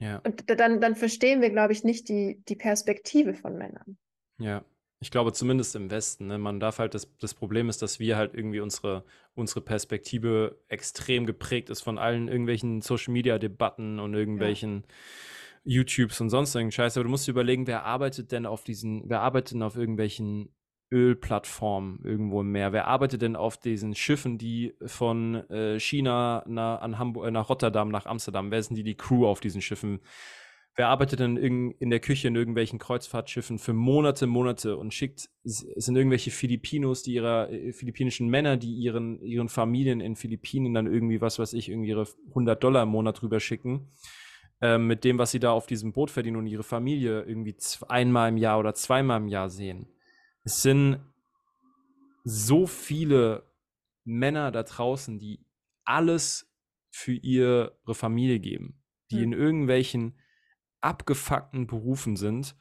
[0.00, 0.18] Ja.
[0.24, 3.98] Und dann, dann verstehen wir, glaube ich, nicht die, die Perspektive von Männern.
[4.38, 4.64] Ja,
[5.00, 6.26] ich glaube zumindest im Westen.
[6.28, 6.38] Ne?
[6.38, 11.26] Man darf halt, das, das Problem ist, dass wir halt irgendwie unsere, unsere Perspektive extrem
[11.26, 14.84] geprägt ist von allen irgendwelchen Social-Media-Debatten und irgendwelchen
[15.64, 15.80] ja.
[15.80, 16.96] YouTubes und sonst irgendeinen Scheiß.
[16.96, 20.52] Aber du musst dir überlegen, wer arbeitet denn auf diesen, wer arbeitet denn auf irgendwelchen
[20.90, 22.72] Ölplattform irgendwo im Meer?
[22.72, 27.48] Wer arbeitet denn auf diesen Schiffen, die von äh, China nach, an Hamburg, äh, nach
[27.48, 28.50] Rotterdam, nach Amsterdam?
[28.50, 30.00] Wer sind die, die Crew auf diesen Schiffen?
[30.74, 35.28] Wer arbeitet denn in, in der Küche in irgendwelchen Kreuzfahrtschiffen für Monate, Monate und schickt,
[35.42, 40.74] es sind irgendwelche Filipinos, die ihrer, äh, philippinischen Männer, die ihren, ihren Familien in Philippinen
[40.74, 43.90] dann irgendwie, was weiß ich, irgendwie ihre 100 Dollar im Monat rüber schicken
[44.60, 47.56] ähm, mit dem, was sie da auf diesem Boot verdienen und ihre Familie irgendwie
[47.88, 49.86] einmal im Jahr oder zweimal im Jahr sehen.
[50.44, 51.00] Es sind
[52.24, 53.50] so viele
[54.04, 55.44] Männer da draußen, die
[55.84, 56.50] alles
[56.90, 59.22] für ihre Familie geben, die mhm.
[59.22, 60.18] in irgendwelchen
[60.80, 62.56] abgefuckten Berufen sind,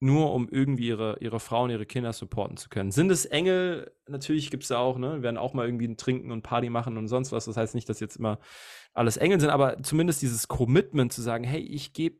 [0.00, 2.90] nur um irgendwie ihre, ihre Frauen, ihre Kinder supporten zu können.
[2.90, 3.94] Sind es Engel?
[4.08, 5.22] Natürlich gibt es da auch, ne?
[5.22, 7.44] werden auch mal irgendwie trinken und Party machen und sonst was.
[7.44, 8.38] Das heißt nicht, dass jetzt immer
[8.94, 12.18] alles Engel sind, aber zumindest dieses Commitment zu sagen, hey, ich gebe,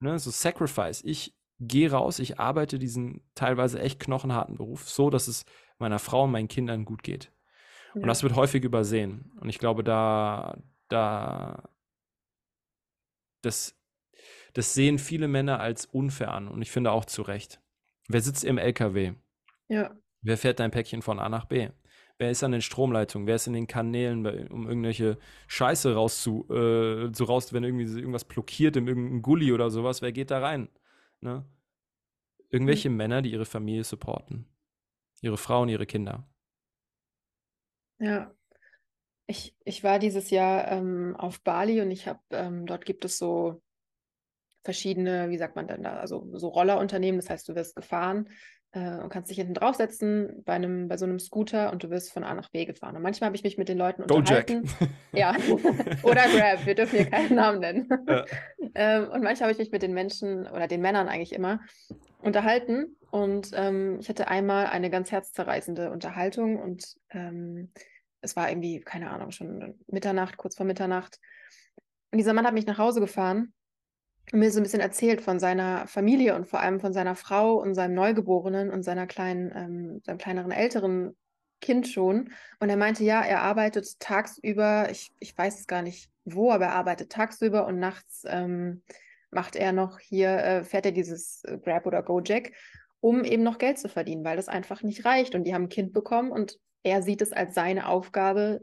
[0.00, 5.28] ne, so Sacrifice, ich gehe raus, ich arbeite diesen teilweise echt knochenharten Beruf, so dass
[5.28, 5.44] es
[5.78, 7.32] meiner Frau und meinen Kindern gut geht.
[7.94, 8.02] Ja.
[8.02, 9.32] Und das wird häufig übersehen.
[9.40, 11.68] Und ich glaube, da, da,
[13.42, 13.78] das,
[14.52, 16.48] das sehen viele Männer als unfair an.
[16.48, 17.60] Und ich finde auch zu Recht.
[18.08, 19.14] Wer sitzt im LKW?
[19.68, 19.96] Ja.
[20.20, 21.70] Wer fährt dein Päckchen von A nach B?
[22.18, 23.26] Wer ist an den Stromleitungen?
[23.26, 28.24] Wer ist in den Kanälen, um irgendwelche Scheiße rauszu, äh, so raus, wenn irgendwie irgendwas
[28.24, 30.00] blockiert in irgendeinem Gully oder sowas?
[30.00, 30.68] Wer geht da rein?
[31.20, 31.44] Ne?
[32.50, 32.96] Irgendwelche mhm.
[32.96, 34.46] Männer, die ihre Familie supporten.
[35.22, 36.28] Ihre Frauen, ihre Kinder.
[37.98, 38.32] Ja.
[39.28, 43.18] Ich, ich war dieses Jahr ähm, auf Bali und ich habe, ähm, dort gibt es
[43.18, 43.60] so
[44.62, 48.28] verschiedene, wie sagt man denn da, also so Rollerunternehmen, das heißt, du wirst gefahren
[48.76, 52.12] äh, und kannst dich hinten draufsetzen bei einem, bei so einem Scooter und du wirst
[52.12, 52.94] von A nach B gefahren.
[52.94, 54.64] Und manchmal habe ich mich mit den Leuten unterhalten.
[54.64, 54.90] Jack.
[55.12, 55.34] Ja.
[56.02, 57.88] oder Grab, wir dürfen hier keinen Namen nennen.
[58.06, 58.24] Ja.
[58.74, 61.60] ähm, und manchmal habe ich mich mit den Menschen oder den Männern eigentlich immer
[62.20, 62.96] unterhalten.
[63.10, 67.72] Und ähm, ich hatte einmal eine ganz herzzerreißende Unterhaltung und ähm,
[68.20, 71.18] es war irgendwie, keine Ahnung, schon Mitternacht, kurz vor Mitternacht.
[72.10, 73.54] Und dieser Mann hat mich nach Hause gefahren
[74.32, 77.74] mir so ein bisschen erzählt von seiner Familie und vor allem von seiner Frau und
[77.74, 81.16] seinem Neugeborenen und seiner kleinen, ähm, seinem kleineren, älteren
[81.60, 82.32] Kind schon.
[82.60, 86.66] Und er meinte, ja, er arbeitet tagsüber, ich, ich weiß es gar nicht wo, aber
[86.66, 88.82] er arbeitet tagsüber und nachts ähm,
[89.30, 92.52] macht er noch hier, äh, fährt er dieses äh, Grab oder Gojek,
[93.00, 95.34] um eben noch Geld zu verdienen, weil das einfach nicht reicht.
[95.34, 98.60] Und die haben ein Kind bekommen und er sieht es als seine Aufgabe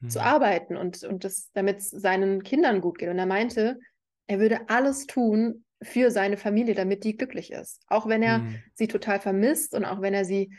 [0.00, 0.10] hm.
[0.10, 3.08] zu arbeiten und, und das, damit es seinen Kindern gut geht.
[3.08, 3.78] Und er meinte,
[4.26, 7.82] er würde alles tun für seine Familie, damit die glücklich ist.
[7.88, 8.56] Auch wenn er hm.
[8.74, 10.50] sie total vermisst und auch wenn er sie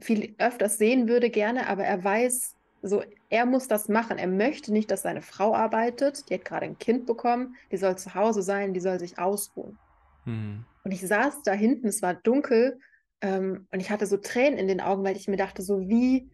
[0.00, 4.18] viel öfters sehen würde gerne, aber er weiß, so er muss das machen.
[4.18, 6.28] Er möchte nicht, dass seine Frau arbeitet.
[6.28, 7.54] Die hat gerade ein Kind bekommen.
[7.70, 8.74] Die soll zu Hause sein.
[8.74, 9.78] Die soll sich ausruhen.
[10.24, 10.64] Mhm.
[10.84, 11.86] Und ich saß da hinten.
[11.86, 12.80] Es war dunkel
[13.20, 16.28] ähm, und ich hatte so Tränen in den Augen, weil ich mir dachte, so wie,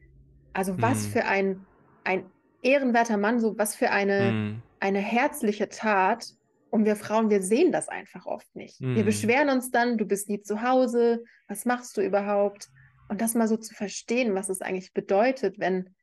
[0.54, 0.82] also mhm.
[0.82, 1.64] was für ein
[2.04, 2.24] ein
[2.62, 4.62] ehrenwerter Mann, so was für eine mhm.
[4.80, 6.34] eine herzliche Tat.
[6.70, 8.80] Und wir Frauen, wir sehen das einfach oft nicht.
[8.80, 9.04] Wir mhm.
[9.04, 12.68] beschweren uns dann, du bist nie zu Hause, was machst du überhaupt?
[13.08, 15.94] Und das mal so zu verstehen, was es eigentlich bedeutet, wenn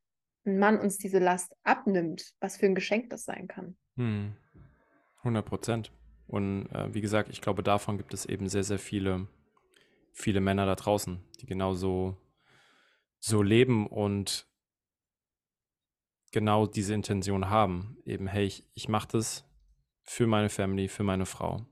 [0.45, 3.75] ein Mann uns diese Last abnimmt, was für ein Geschenk das sein kann.
[3.95, 4.35] Hm.
[5.19, 5.91] 100 Prozent.
[6.27, 9.27] Und äh, wie gesagt, ich glaube, davon gibt es eben sehr, sehr viele,
[10.13, 12.17] viele Männer da draußen, die genauso
[13.19, 14.47] so leben und
[16.31, 17.97] genau diese Intention haben.
[18.05, 19.45] Eben, hey, ich, ich mache das
[20.05, 21.65] für meine Family, für meine Frau.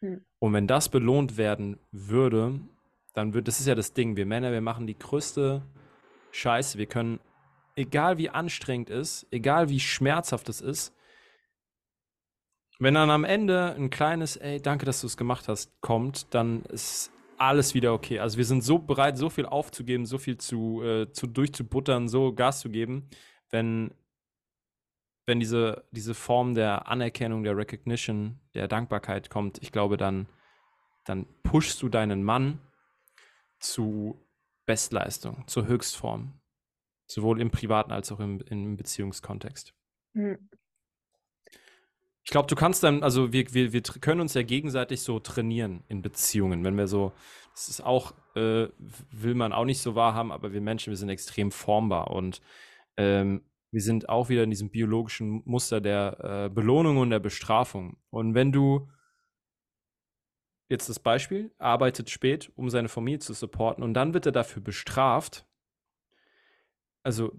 [0.00, 0.24] Hm.
[0.38, 2.60] Und wenn das belohnt werden würde,
[3.14, 5.62] dann wird, das ist ja das Ding, wir Männer, wir machen die größte
[6.32, 6.78] Scheiße.
[6.78, 7.20] Wir können,
[7.76, 10.94] egal wie anstrengend es ist, egal wie schmerzhaft es ist,
[12.78, 16.62] wenn dann am Ende ein kleines, ey, danke, dass du es gemacht hast, kommt, dann
[16.64, 18.20] ist alles wieder okay.
[18.20, 22.32] Also wir sind so bereit, so viel aufzugeben, so viel zu, äh, zu durchzubuttern, so
[22.32, 23.10] Gas zu geben,
[23.50, 23.92] wenn,
[25.26, 30.26] wenn diese, diese Form der Anerkennung, der Recognition, der Dankbarkeit kommt, ich glaube, dann,
[31.04, 32.60] dann pushst du deinen Mann
[33.58, 34.26] zu
[34.66, 36.40] Bestleistung, zur Höchstform.
[37.06, 39.74] Sowohl im privaten als auch im, im Beziehungskontext.
[40.12, 40.48] Mhm.
[42.22, 45.82] Ich glaube, du kannst dann, also wir, wir, wir können uns ja gegenseitig so trainieren
[45.88, 46.62] in Beziehungen.
[46.62, 47.12] Wenn wir so,
[47.52, 48.68] das ist auch, äh,
[49.10, 52.40] will man auch nicht so wahrhaben, aber wir Menschen, wir sind extrem formbar und
[52.96, 57.96] ähm, wir sind auch wieder in diesem biologischen Muster der äh, Belohnung und der Bestrafung.
[58.10, 58.88] Und wenn du
[60.68, 64.62] jetzt das Beispiel, arbeitet spät, um seine Familie zu supporten und dann wird er dafür
[64.62, 65.46] bestraft,
[67.02, 67.32] also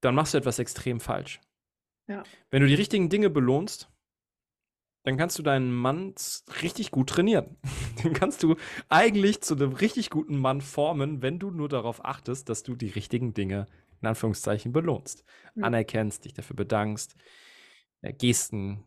[0.00, 1.40] dann machst du etwas extrem falsch.
[2.08, 2.22] Ja.
[2.50, 3.90] Wenn du die richtigen Dinge belohnst,
[5.02, 6.14] dann kannst du deinen Mann
[6.62, 7.56] richtig gut trainieren.
[8.04, 8.56] Den kannst du
[8.88, 12.88] eigentlich zu einem richtig guten Mann formen, wenn du nur darauf achtest, dass du die
[12.88, 13.66] richtigen Dinge
[14.00, 15.24] in Anführungszeichen belohnst.
[15.54, 15.64] Mhm.
[15.64, 17.16] Anerkennst, dich dafür bedankst,
[18.02, 18.84] äh, Gesten,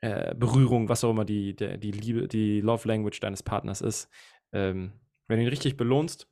[0.00, 4.08] äh, Berührung, was auch immer die, der, die Liebe, die Love Language deines Partners ist,
[4.52, 4.92] ähm,
[5.26, 6.28] wenn du ihn richtig belohnst,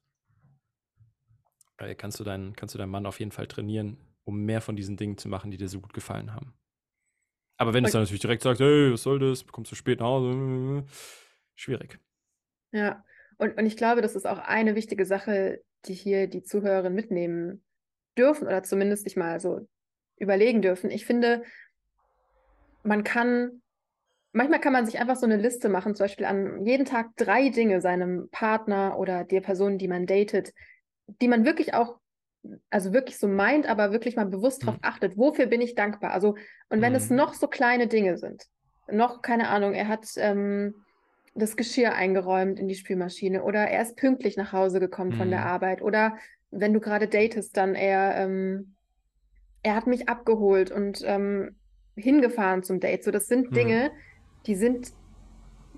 [1.79, 4.77] äh, kannst, du deinen, kannst du deinen Mann auf jeden Fall trainieren, um mehr von
[4.77, 6.55] diesen Dingen zu machen, die dir so gut gefallen haben.
[7.57, 7.90] Aber wenn okay.
[7.90, 10.85] du dann natürlich direkt sagst, hey, was soll das, kommst du spät nach Hause,
[11.55, 12.00] schwierig.
[12.72, 13.05] Ja,
[13.38, 17.64] und, und ich glaube, das ist auch eine wichtige Sache, die hier die Zuhörerinnen mitnehmen
[18.16, 19.66] dürfen oder zumindest sich mal so
[20.18, 20.90] überlegen dürfen.
[20.90, 21.42] Ich finde,
[22.83, 23.62] man kann,
[24.33, 27.48] manchmal kann man sich einfach so eine Liste machen, zum Beispiel an jeden Tag drei
[27.48, 30.53] Dinge seinem Partner oder der Person, die man datet,
[31.20, 31.98] die man wirklich auch,
[32.70, 34.66] also wirklich so meint, aber wirklich mal bewusst mhm.
[34.66, 36.12] darauf achtet, wofür bin ich dankbar?
[36.12, 36.37] Also,
[36.68, 36.98] und wenn mhm.
[36.98, 38.44] es noch so kleine Dinge sind,
[38.90, 40.74] noch, keine Ahnung, er hat ähm,
[41.35, 45.16] das Geschirr eingeräumt in die Spülmaschine oder er ist pünktlich nach Hause gekommen mhm.
[45.16, 45.46] von der mhm.
[45.46, 46.16] Arbeit oder
[46.55, 48.75] wenn du gerade datest, dann er, ähm,
[49.62, 51.57] er hat mich abgeholt und ähm,
[51.97, 53.05] hingefahren zum Date.
[53.05, 53.55] So, das sind mhm.
[53.55, 53.90] Dinge,
[54.47, 54.93] die sind,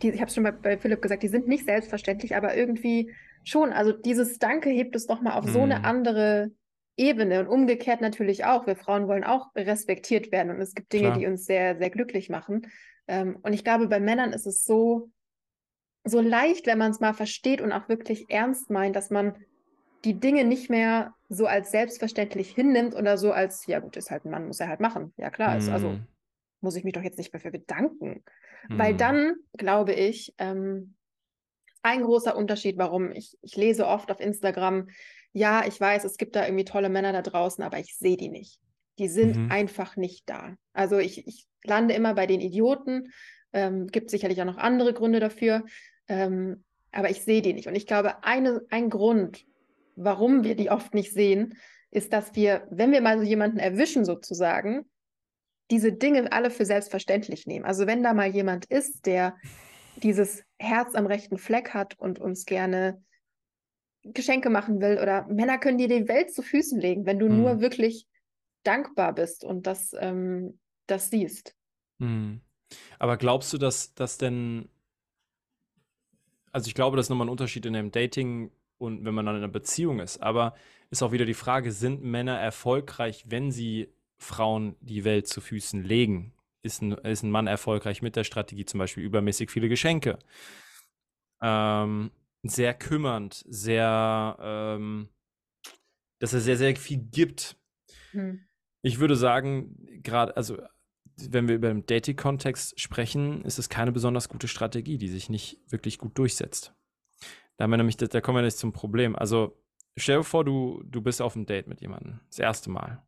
[0.03, 3.12] die, ich habe es schon bei, bei Philipp gesagt, die sind nicht selbstverständlich, aber irgendwie
[3.45, 3.73] schon.
[3.73, 5.51] Also dieses Danke hebt es nochmal auf mhm.
[5.51, 5.85] so eine mhm.
[5.85, 6.51] andere
[6.97, 8.67] Ebene und umgekehrt natürlich auch.
[8.67, 11.19] Wir Frauen wollen auch respektiert werden und es gibt Dinge, Klar.
[11.19, 12.67] die uns sehr, sehr glücklich machen.
[13.07, 15.11] Ähm, und ich glaube, bei Männern ist es so,
[16.05, 19.37] so leicht, wenn man es mal versteht und auch wirklich ernst meint, dass man
[20.07, 24.25] die Dinge nicht mehr so als selbstverständlich hinnimmt oder so als, ja gut, ist halt
[24.25, 25.12] ein Mann, muss er halt machen.
[25.16, 25.59] Ja klar, mm.
[25.59, 26.07] ist, also mhm.
[26.61, 28.23] muss ich mich doch jetzt nicht mehr für bedanken.
[28.69, 28.79] Mm.
[28.79, 28.99] Weil mhm.
[28.99, 30.95] dann, glaube ich, ähm,
[31.83, 34.88] ein großer Unterschied, warum ich, ich lese oft auf Instagram,
[35.33, 38.29] ja, ich weiß, es gibt da irgendwie tolle Männer da draußen, aber ich sehe die
[38.29, 38.61] nicht.
[38.99, 39.51] Die sind mhm.
[39.51, 40.57] einfach nicht da.
[40.73, 43.12] Also ich, ich lande immer bei den Idioten.
[43.53, 45.64] Ähm, gibt sicherlich auch noch andere Gründe dafür.
[46.07, 47.66] Ähm, aber ich sehe die nicht.
[47.66, 49.45] Und ich glaube, eine, ein Grund,
[49.97, 51.59] warum wir die oft nicht sehen,
[51.91, 54.89] ist, dass wir, wenn wir mal so jemanden erwischen sozusagen,
[55.71, 57.65] diese Dinge alle für selbstverständlich nehmen.
[57.65, 59.37] Also wenn da mal jemand ist, der
[59.97, 63.03] dieses Herz am rechten Fleck hat und uns gerne
[64.03, 67.41] Geschenke machen will oder Männer können dir die Welt zu Füßen legen, wenn du hm.
[67.41, 68.07] nur wirklich
[68.63, 71.57] dankbar bist und das, ähm, das siehst.
[71.99, 72.41] Hm.
[72.99, 74.69] Aber glaubst du, dass das denn,
[76.53, 79.37] also ich glaube, das ist nochmal ein Unterschied in dem Dating und wenn man dann
[79.37, 80.55] in einer Beziehung ist, aber
[80.91, 85.83] ist auch wieder die Frage, sind Männer erfolgreich, wenn sie Frauen die Welt zu Füßen
[85.83, 86.33] legen?
[86.62, 90.19] Ist ein, ist ein Mann erfolgreich mit der Strategie, zum Beispiel übermäßig viele Geschenke?
[91.41, 92.11] Ähm,
[92.43, 95.09] sehr kümmernd, sehr, ähm,
[96.19, 97.57] dass er sehr, sehr viel gibt.
[98.12, 98.47] Hm.
[98.83, 100.59] Ich würde sagen, gerade, also
[101.17, 105.61] wenn wir über den Dating-Kontext sprechen, ist es keine besonders gute Strategie, die sich nicht
[105.69, 106.75] wirklich gut durchsetzt.
[107.57, 109.16] Da, haben wir nämlich, da kommen wir nicht zum Problem.
[109.16, 109.62] Also
[109.97, 113.03] stell dir vor, du, du bist auf einem Date mit jemandem, das erste Mal.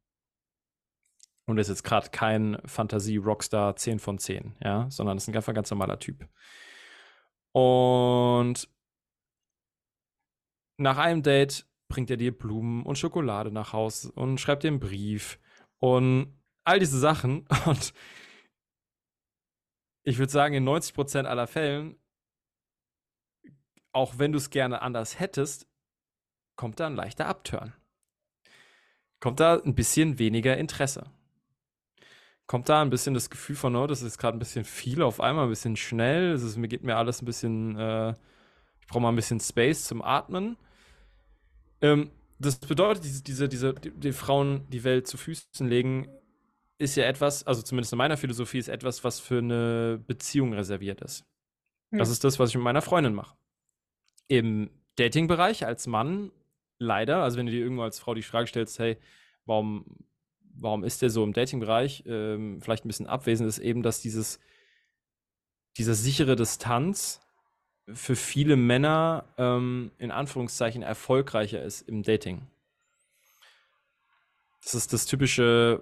[1.46, 5.70] Und ist jetzt gerade kein Fantasie-Rockstar 10 von 10, ja, sondern ist ein einfach ganz
[5.70, 6.28] normaler Typ.
[7.52, 8.68] Und
[10.76, 14.80] nach einem Date bringt er dir Blumen und Schokolade nach Hause und schreibt dir einen
[14.80, 15.38] Brief
[15.78, 17.46] und all diese Sachen.
[17.66, 17.94] Und
[20.04, 21.96] ich würde sagen, in 90% aller Fällen,
[23.98, 25.66] auch wenn du es gerne anders hättest,
[26.54, 27.74] kommt da ein leichter Abturn.
[29.18, 31.10] Kommt da ein bisschen weniger Interesse.
[32.46, 35.20] Kommt da ein bisschen das Gefühl von, oh, das ist gerade ein bisschen viel auf
[35.20, 36.30] einmal, ein bisschen schnell.
[36.32, 38.10] Es mir geht mir alles ein bisschen, äh,
[38.80, 40.56] ich brauche mal ein bisschen Space zum Atmen.
[41.82, 46.08] Ähm, das bedeutet, diese, diese, diese, die, die Frauen die Welt zu Füßen legen,
[46.78, 51.00] ist ja etwas, also zumindest in meiner Philosophie, ist etwas, was für eine Beziehung reserviert
[51.00, 51.24] ist.
[51.90, 51.98] Hm.
[51.98, 53.36] Das ist das, was ich mit meiner Freundin mache.
[54.28, 56.30] Im Dating-Bereich als Mann
[56.78, 58.96] leider, also wenn du dir irgendwo als Frau die Frage stellst, hey,
[59.46, 59.84] warum,
[60.54, 64.38] warum ist der so im Dating-Bereich ähm, vielleicht ein bisschen abwesend, ist eben, dass dieses,
[65.76, 67.20] diese sichere Distanz
[67.92, 72.46] für viele Männer ähm, in Anführungszeichen erfolgreicher ist im Dating.
[74.62, 75.80] Das ist das typische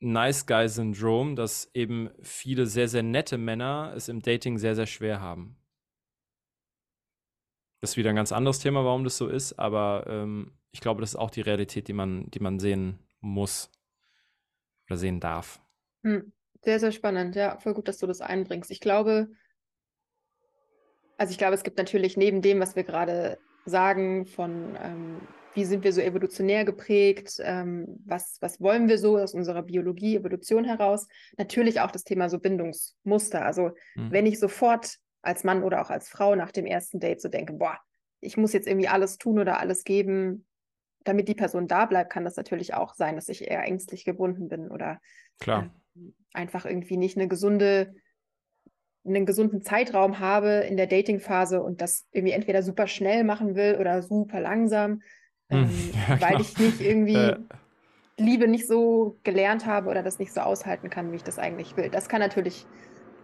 [0.00, 5.20] Nice Guy-Syndrom, dass eben viele sehr, sehr nette Männer es im Dating sehr, sehr schwer
[5.20, 5.56] haben.
[7.80, 11.00] Das ist wieder ein ganz anderes Thema, warum das so ist, aber ähm, ich glaube,
[11.00, 13.70] das ist auch die Realität, die man, die man sehen muss
[14.86, 15.60] oder sehen darf.
[16.02, 16.32] Hm.
[16.64, 17.36] Sehr, sehr spannend.
[17.36, 18.70] Ja, voll gut, dass du das einbringst.
[18.70, 19.28] Ich glaube,
[21.16, 25.20] also ich glaube, es gibt natürlich neben dem, was wir gerade sagen, von ähm,
[25.54, 30.16] wie sind wir so evolutionär geprägt, ähm, was, was wollen wir so aus unserer Biologie,
[30.16, 33.44] Evolution heraus, natürlich auch das Thema so Bindungsmuster.
[33.44, 34.10] Also mhm.
[34.12, 37.52] wenn ich sofort als Mann oder auch als Frau nach dem ersten Date so denke,
[37.52, 37.78] boah,
[38.20, 40.46] ich muss jetzt irgendwie alles tun oder alles geben,
[41.04, 44.48] damit die Person da bleibt, kann das natürlich auch sein, dass ich eher ängstlich gebunden
[44.48, 45.00] bin oder
[45.46, 45.62] äh,
[46.32, 47.94] einfach irgendwie nicht eine gesunde
[49.04, 53.76] einen gesunden Zeitraum habe in der Dating-Phase und das irgendwie entweder super schnell machen will
[53.80, 55.02] oder super langsam,
[55.48, 55.70] hm, ähm,
[56.08, 57.38] ja, weil ich nicht irgendwie äh.
[58.18, 61.76] Liebe nicht so gelernt habe oder das nicht so aushalten kann, wie ich das eigentlich
[61.76, 61.88] will.
[61.88, 62.66] Das kann natürlich,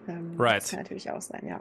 [0.08, 0.62] ähm, right.
[0.62, 1.60] das kann natürlich auch sein, ja.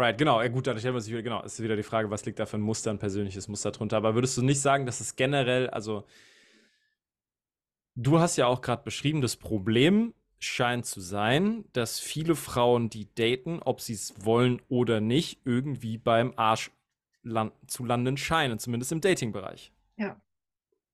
[0.00, 0.40] Right, genau.
[0.40, 2.46] Ja, gut, da stellt man sich wieder, genau, ist wieder die Frage, was liegt da
[2.46, 3.98] für ein Muster, ein persönliches Muster drunter.
[3.98, 6.06] Aber würdest du nicht sagen, dass es generell, also
[7.96, 13.14] du hast ja auch gerade beschrieben, das Problem scheint zu sein, dass viele Frauen, die
[13.14, 16.70] daten, ob sie es wollen oder nicht, irgendwie beim Arsch
[17.22, 19.70] land zu landen scheinen, zumindest im Dating-Bereich.
[19.98, 20.18] Ja.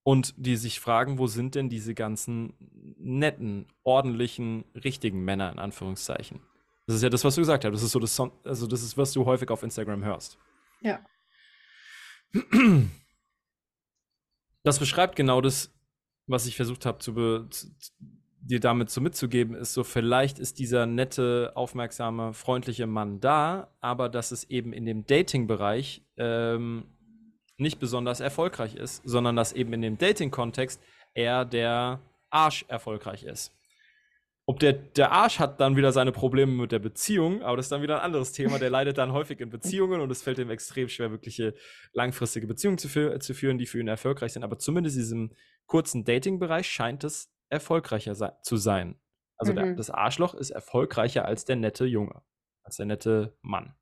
[0.02, 2.54] Und die sich fragen, wo sind denn diese ganzen
[2.98, 6.40] netten, ordentlichen, richtigen Männer in Anführungszeichen?
[6.86, 7.72] Das ist ja das, was du gesagt hast.
[7.72, 10.38] Das ist so das, also das ist, was du häufig auf Instagram hörst.
[10.80, 11.00] Ja.
[14.62, 15.72] Das beschreibt genau das,
[16.26, 17.68] was ich versucht habe zu, zu,
[18.46, 24.08] dir damit so mitzugeben, ist so, vielleicht ist dieser nette, aufmerksame, freundliche Mann da, aber
[24.08, 26.84] dass es eben in dem Dating-Bereich ähm,
[27.58, 30.80] nicht besonders erfolgreich ist, sondern dass eben in dem Dating-Kontext
[31.14, 33.55] eher der Arsch erfolgreich ist.
[34.48, 37.72] Ob der, der Arsch hat dann wieder seine Probleme mit der Beziehung, aber das ist
[37.72, 38.60] dann wieder ein anderes Thema.
[38.60, 41.54] Der leidet dann häufig in Beziehungen und es fällt ihm extrem schwer, wirkliche
[41.92, 44.44] langfristige Beziehungen zu, fü zu führen, die für ihn erfolgreich sind.
[44.44, 45.32] Aber zumindest in diesem
[45.66, 49.00] kurzen Dating-Bereich scheint es erfolgreicher se zu sein.
[49.36, 49.56] Also mhm.
[49.56, 52.22] der, das Arschloch ist erfolgreicher als der nette Junge,
[52.62, 53.74] als der nette Mann.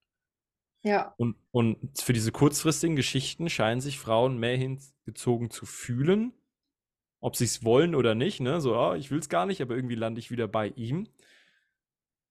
[0.83, 1.15] Ja.
[1.19, 6.33] Und, und für diese kurzfristigen Geschichten scheinen sich Frauen mehr hingezogen zu fühlen,
[7.25, 8.41] ob sie es wollen oder nicht.
[8.41, 8.61] Ne?
[8.61, 11.09] So, oh, ich will es gar nicht, aber irgendwie lande ich wieder bei ihm.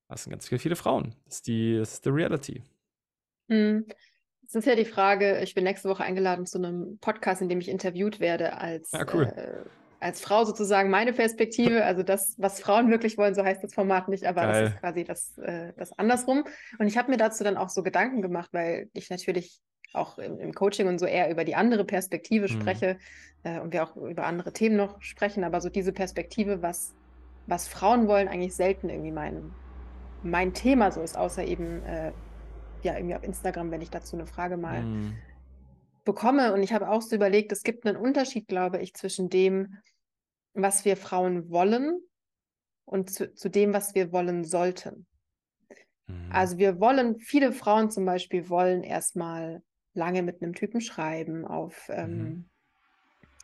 [0.08, 1.16] Das sind ganz viele Frauen.
[1.26, 2.62] Das ist die, das ist die Reality.
[3.50, 3.88] Hm.
[4.46, 7.60] Es ist ja die Frage, ich bin nächste Woche eingeladen zu einem Podcast, in dem
[7.60, 9.24] ich interviewt werde als ja, cool.
[9.36, 9.68] äh,
[10.00, 14.10] als Frau sozusagen meine Perspektive, also das, was Frauen wirklich wollen, so heißt das Format
[14.10, 14.64] nicht, aber Geil.
[14.66, 16.44] das ist quasi das, äh, das andersrum.
[16.78, 19.60] Und ich habe mir dazu dann auch so Gedanken gemacht, weil ich natürlich
[19.94, 22.62] auch im, im Coaching und so eher über die andere Perspektive mhm.
[22.62, 22.98] spreche
[23.44, 26.94] äh, und wir auch über andere Themen noch sprechen, aber so diese Perspektive, was,
[27.48, 29.54] was Frauen wollen, eigentlich selten irgendwie mein,
[30.24, 32.12] mein Thema so ist, außer eben äh,
[32.82, 35.16] ja irgendwie auf Instagram, wenn ich dazu eine Frage mal mhm.
[36.04, 36.54] bekomme.
[36.54, 39.78] Und ich habe auch so überlegt, es gibt einen Unterschied, glaube ich, zwischen dem,
[40.54, 42.00] was wir Frauen wollen
[42.86, 45.06] und zu, zu dem, was wir wollen sollten.
[46.08, 46.30] Mhm.
[46.32, 49.62] Also wir wollen, viele Frauen zum Beispiel wollen erstmal
[49.94, 52.46] lange mit einem Typen schreiben auf, ähm, mhm.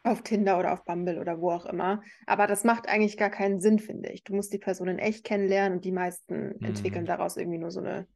[0.03, 2.01] auf Tinder oder auf Bumble oder wo auch immer.
[2.25, 4.23] Aber das macht eigentlich gar keinen Sinn, finde ich.
[4.23, 6.65] Du musst die Person in echt kennenlernen und die meisten mhm.
[6.65, 8.07] entwickeln daraus irgendwie nur so eine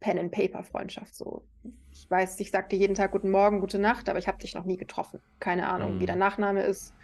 [0.00, 1.14] Pen-and-Paper-Freundschaft.
[1.14, 1.44] So.
[1.92, 4.64] Ich weiß, ich sagte jeden Tag guten Morgen, gute Nacht, aber ich habe dich noch
[4.64, 5.20] nie getroffen.
[5.40, 6.00] Keine Ahnung, mhm.
[6.00, 6.94] wie dein Nachname ist,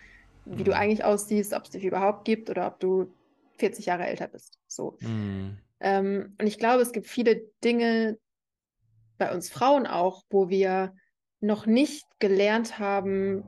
[0.45, 0.77] wie du mhm.
[0.77, 3.13] eigentlich aussiehst, ob es dich überhaupt gibt oder ob du
[3.59, 4.59] 40 Jahre älter bist.
[4.67, 4.97] So.
[5.01, 5.59] Mhm.
[5.81, 8.19] Ähm, und ich glaube, es gibt viele Dinge,
[9.23, 10.95] bei uns Frauen auch, wo wir
[11.41, 13.45] noch nicht gelernt haben,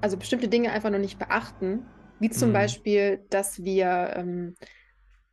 [0.00, 1.84] also bestimmte Dinge einfach noch nicht beachten,
[2.20, 2.52] wie zum mhm.
[2.52, 4.54] Beispiel, dass wir ähm,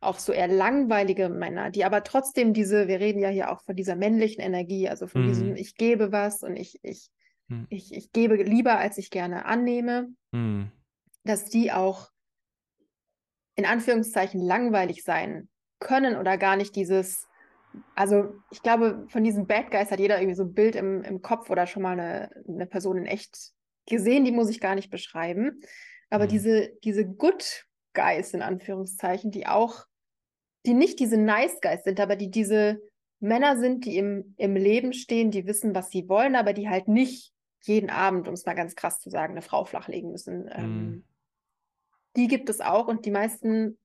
[0.00, 3.76] auf so eher langweilige Männer, die aber trotzdem diese, wir reden ja hier auch von
[3.76, 5.28] dieser männlichen Energie, also von mhm.
[5.28, 7.08] diesem, ich gebe was und ich, ich,
[7.46, 7.68] mhm.
[7.70, 10.72] ich, ich gebe lieber, als ich gerne annehme, mhm.
[11.22, 12.10] dass die auch
[13.54, 15.48] in Anführungszeichen langweilig sein
[15.78, 17.28] können oder gar nicht dieses,
[17.94, 21.22] also ich glaube, von diesen Bad Guys hat jeder irgendwie so ein Bild im, im
[21.22, 23.52] Kopf oder schon mal eine, eine Person in echt
[23.86, 25.60] gesehen, die muss ich gar nicht beschreiben.
[26.10, 26.28] Aber mhm.
[26.30, 29.84] diese, diese Good Guys in Anführungszeichen, die auch,
[30.66, 32.80] die nicht diese Nice Guys sind, aber die diese
[33.20, 36.88] Männer sind, die im, im Leben stehen, die wissen, was sie wollen, aber die halt
[36.88, 40.44] nicht jeden Abend, um es mal ganz krass zu sagen, eine Frau flachlegen müssen.
[40.44, 40.50] Mhm.
[40.54, 41.04] Ähm,
[42.16, 43.78] die gibt es auch und die meisten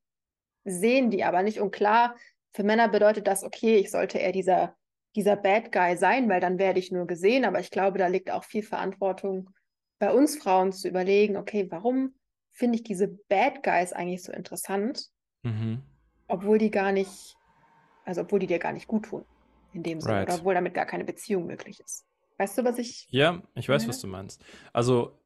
[0.63, 1.59] sehen die aber nicht.
[1.59, 2.15] Und klar,
[2.55, 4.75] für Männer bedeutet das, okay, ich sollte eher dieser,
[5.13, 7.43] dieser Bad Guy sein, weil dann werde ich nur gesehen.
[7.43, 9.49] Aber ich glaube, da liegt auch viel Verantwortung
[9.99, 12.15] bei uns Frauen zu überlegen, okay, warum
[12.51, 15.09] finde ich diese Bad Guys eigentlich so interessant,
[15.43, 15.83] mhm.
[16.29, 17.35] obwohl die gar nicht,
[18.05, 19.25] also obwohl die dir gar nicht gut tun
[19.73, 20.27] in dem Sinne, right.
[20.29, 22.05] oder obwohl damit gar keine Beziehung möglich ist.
[22.37, 23.05] Weißt du, was ich.
[23.09, 23.89] Ja, ich weiß, meine?
[23.89, 24.45] was du meinst.
[24.71, 25.19] Also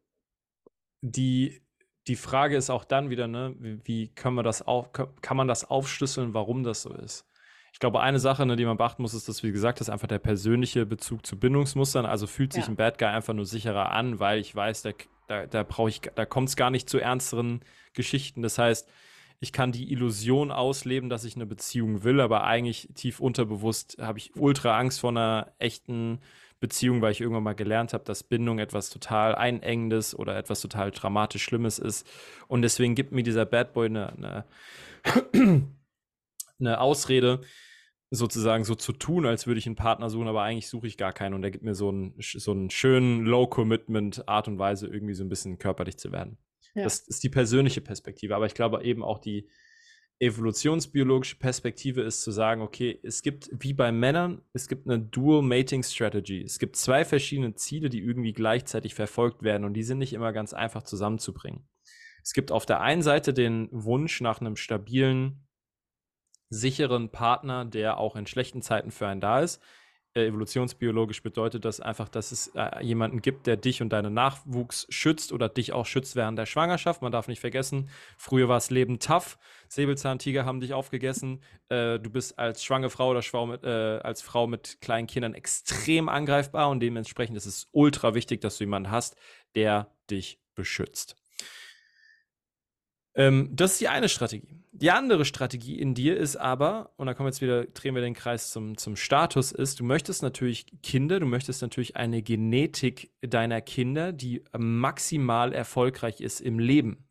[1.01, 1.61] die
[2.09, 5.69] die Frage ist auch dann wieder, ne, wie, können wir das auf, kann man das
[5.69, 7.25] aufschlüsseln, warum das so ist?
[7.71, 10.07] Ich glaube, eine Sache, ne, die man beachten muss, ist, dass, wie gesagt, das einfach
[10.07, 12.07] der persönliche Bezug zu Bindungsmustern.
[12.07, 12.69] Also fühlt sich ja.
[12.69, 14.91] ein Bad Guy einfach nur sicherer an, weil ich weiß, da,
[15.27, 17.61] da, da brauche ich, da kommt es gar nicht zu ernsteren
[17.93, 18.41] Geschichten.
[18.41, 18.89] Das heißt,
[19.39, 24.17] ich kann die Illusion ausleben, dass ich eine Beziehung will, aber eigentlich tief unterbewusst habe
[24.17, 26.19] ich ultra Angst vor einer echten
[26.59, 30.91] Beziehung, weil ich irgendwann mal gelernt habe, dass Bindung etwas total Einengendes oder etwas total
[30.91, 32.07] dramatisch Schlimmes ist.
[32.47, 34.45] Und deswegen gibt mir dieser Bad Boy eine, eine,
[36.59, 37.41] eine Ausrede,
[38.11, 41.13] sozusagen so zu tun, als würde ich einen Partner suchen, aber eigentlich suche ich gar
[41.13, 45.13] keinen und er gibt mir so einen, so einen schönen Low-Commitment Art und Weise, irgendwie
[45.13, 46.37] so ein bisschen körperlich zu werden.
[46.73, 46.83] Ja.
[46.83, 49.47] Das ist die persönliche Perspektive, aber ich glaube eben auch die,
[50.19, 55.41] evolutionsbiologische Perspektive ist zu sagen, okay, es gibt wie bei Männern, es gibt eine Dual
[55.41, 56.41] Mating Strategy.
[56.41, 60.33] Es gibt zwei verschiedene Ziele, die irgendwie gleichzeitig verfolgt werden und die sind nicht immer
[60.33, 61.67] ganz einfach zusammenzubringen.
[62.21, 65.47] Es gibt auf der einen Seite den Wunsch nach einem stabilen,
[66.49, 69.61] sicheren Partner, der auch in schlechten Zeiten für einen da ist.
[70.19, 74.85] Äh, evolutionsbiologisch bedeutet das einfach, dass es äh, jemanden gibt, der dich und deinen Nachwuchs
[74.89, 77.01] schützt oder dich auch schützt während der Schwangerschaft.
[77.01, 79.37] Man darf nicht vergessen, früher war es Leben tough.
[79.69, 81.41] Säbelzahntiger haben dich aufgegessen.
[81.69, 85.33] Äh, du bist als schwange Frau oder Frau mit, äh, als Frau mit kleinen Kindern
[85.33, 89.15] extrem angreifbar und dementsprechend ist es ultra wichtig, dass du jemanden hast,
[89.55, 91.18] der dich beschützt.
[93.19, 94.55] Ähm, das ist die eine Strategie.
[94.71, 98.01] Die andere Strategie in dir ist aber, und da kommen wir jetzt wieder, drehen wir
[98.01, 103.11] den Kreis zum, zum Status, ist, du möchtest natürlich Kinder, du möchtest natürlich eine Genetik
[103.19, 107.03] deiner Kinder, die maximal erfolgreich ist im Leben.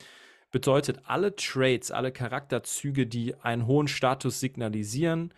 [0.50, 5.34] Bedeutet, alle Traits, alle Charakterzüge, die einen hohen Status signalisieren,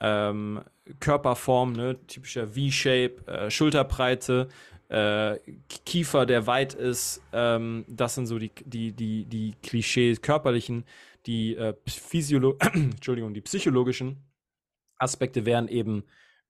[0.00, 0.62] ähm,
[0.98, 4.48] Körperform, ne, typischer V-Shape, äh, Schulterbreite,
[4.88, 5.38] äh,
[5.84, 7.22] Kiefer, der weit ist.
[7.32, 10.84] Ähm, das sind so die, die, die, die Klischees, körperlichen,
[11.26, 14.24] die, äh, Physiolo Entschuldigung, die psychologischen
[14.98, 16.04] Aspekte wären eben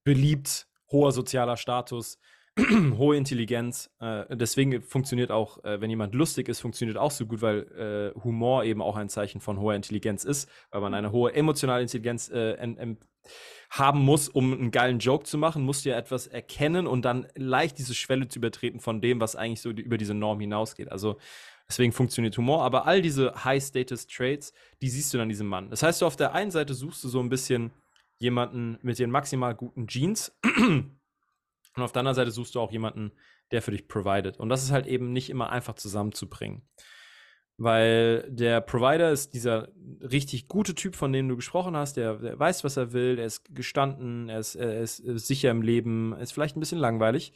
[0.04, 2.18] beliebt, hoher sozialer Status,
[2.96, 3.90] hohe Intelligenz.
[4.00, 8.20] Äh, deswegen funktioniert auch, äh, wenn jemand lustig ist, funktioniert auch so gut, weil äh,
[8.20, 12.30] Humor eben auch ein Zeichen von hoher Intelligenz ist, weil man eine hohe emotionale Intelligenz
[12.30, 12.54] äh,
[13.70, 17.26] haben muss, um einen geilen Joke zu machen, musst du ja etwas erkennen und dann
[17.34, 20.90] leicht diese Schwelle zu übertreten von dem, was eigentlich so über diese Norm hinausgeht.
[20.90, 21.18] Also
[21.68, 25.68] Deswegen funktioniert Humor, aber all diese High-Status-Traits, die siehst du dann diesem Mann.
[25.68, 27.72] Das heißt, du auf der einen Seite suchst du so ein bisschen
[28.16, 30.98] jemanden mit den maximal guten Jeans und
[31.76, 33.12] auf der anderen Seite suchst du auch jemanden,
[33.50, 34.38] der für dich provided.
[34.38, 36.62] Und das ist halt eben nicht immer einfach zusammenzubringen.
[37.60, 39.68] Weil der Provider ist dieser
[40.00, 43.26] richtig gute Typ, von dem du gesprochen hast, der, der weiß, was er will, er
[43.26, 47.32] ist gestanden, er ist, er ist, sicher im Leben, ist vielleicht ein bisschen langweilig.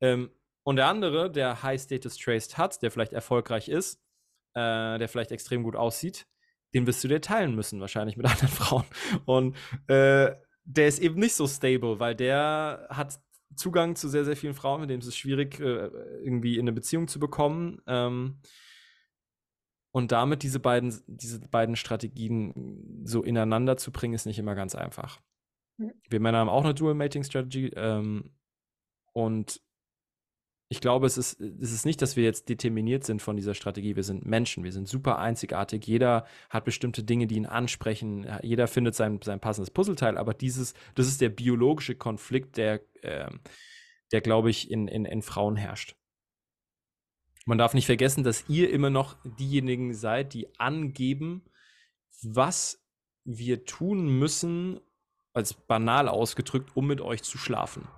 [0.00, 0.30] Ähm,
[0.62, 4.00] und der andere, der High Status Traced hat, der vielleicht erfolgreich ist,
[4.54, 6.28] äh, der vielleicht extrem gut aussieht,
[6.72, 8.84] den wirst du dir teilen müssen, wahrscheinlich mit anderen Frauen.
[9.24, 9.56] Und
[9.88, 13.18] äh, der ist eben nicht so stable, weil der hat
[13.56, 15.90] Zugang zu sehr, sehr vielen Frauen, mit denen es schwierig, äh,
[16.22, 17.80] irgendwie in eine Beziehung zu bekommen.
[17.88, 18.38] Ähm,
[19.98, 24.76] und damit diese beiden, diese beiden Strategien so ineinander zu bringen, ist nicht immer ganz
[24.76, 25.20] einfach.
[25.76, 25.90] Mhm.
[26.08, 27.72] Wir Männer haben auch eine Dual Mating Strategy.
[27.74, 28.30] Ähm,
[29.12, 29.60] und
[30.68, 33.96] ich glaube, es ist, es ist nicht, dass wir jetzt determiniert sind von dieser Strategie.
[33.96, 35.84] Wir sind Menschen, wir sind super einzigartig.
[35.84, 38.24] Jeder hat bestimmte Dinge, die ihn ansprechen.
[38.44, 40.16] Jeder findet sein, sein passendes Puzzleteil.
[40.16, 43.32] Aber dieses, das ist der biologische Konflikt, der, äh,
[44.12, 45.96] der glaube ich, in, in, in Frauen herrscht.
[47.48, 51.46] Man darf nicht vergessen, dass ihr immer noch diejenigen seid, die angeben,
[52.20, 52.86] was
[53.24, 54.80] wir tun müssen,
[55.32, 57.88] als banal ausgedrückt, um mit euch zu schlafen.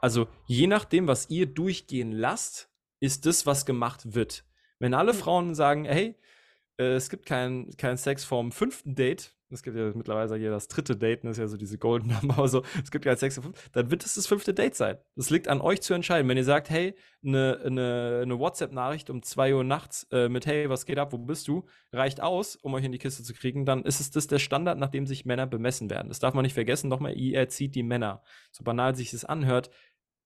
[0.00, 4.44] Also je nachdem, was ihr durchgehen lasst, ist das, was gemacht wird.
[4.78, 5.18] Wenn alle hm.
[5.18, 6.14] Frauen sagen, hey,
[6.78, 10.68] äh, es gibt keinen kein Sex vorm fünften Date, es gibt ja mittlerweile hier das
[10.68, 13.54] dritte Date, das ist ja so diese Golden Number, also es gibt ja vorm fünften,
[13.72, 14.98] dann wird es das fünfte Date sein.
[15.16, 16.28] Das liegt an euch zu entscheiden.
[16.28, 16.94] Wenn ihr sagt, hey,
[17.24, 21.18] eine ne, ne, WhatsApp-Nachricht um 2 Uhr nachts äh, mit, hey, was geht ab, wo
[21.18, 24.26] bist du, reicht aus, um euch in die Kiste zu kriegen, dann ist es das
[24.26, 26.08] der Standard, nach dem sich Männer bemessen werden.
[26.08, 26.88] Das darf man nicht vergessen.
[26.88, 28.22] Nochmal, ihr erzieht die Männer.
[28.52, 29.70] So banal sich das anhört,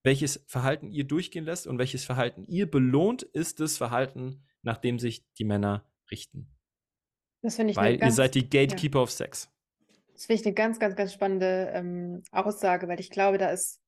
[0.03, 4.99] welches Verhalten ihr durchgehen lässt und welches Verhalten ihr belohnt, ist das Verhalten, nach dem
[4.99, 6.54] sich die Männer richten.
[7.45, 9.03] Das finde ich Weil ganz, ihr seid die Gatekeeper ja.
[9.03, 9.51] of Sex.
[10.15, 13.83] Das finde ich eine ganz, ganz, ganz spannende ähm, Aussage, weil ich glaube, da ist,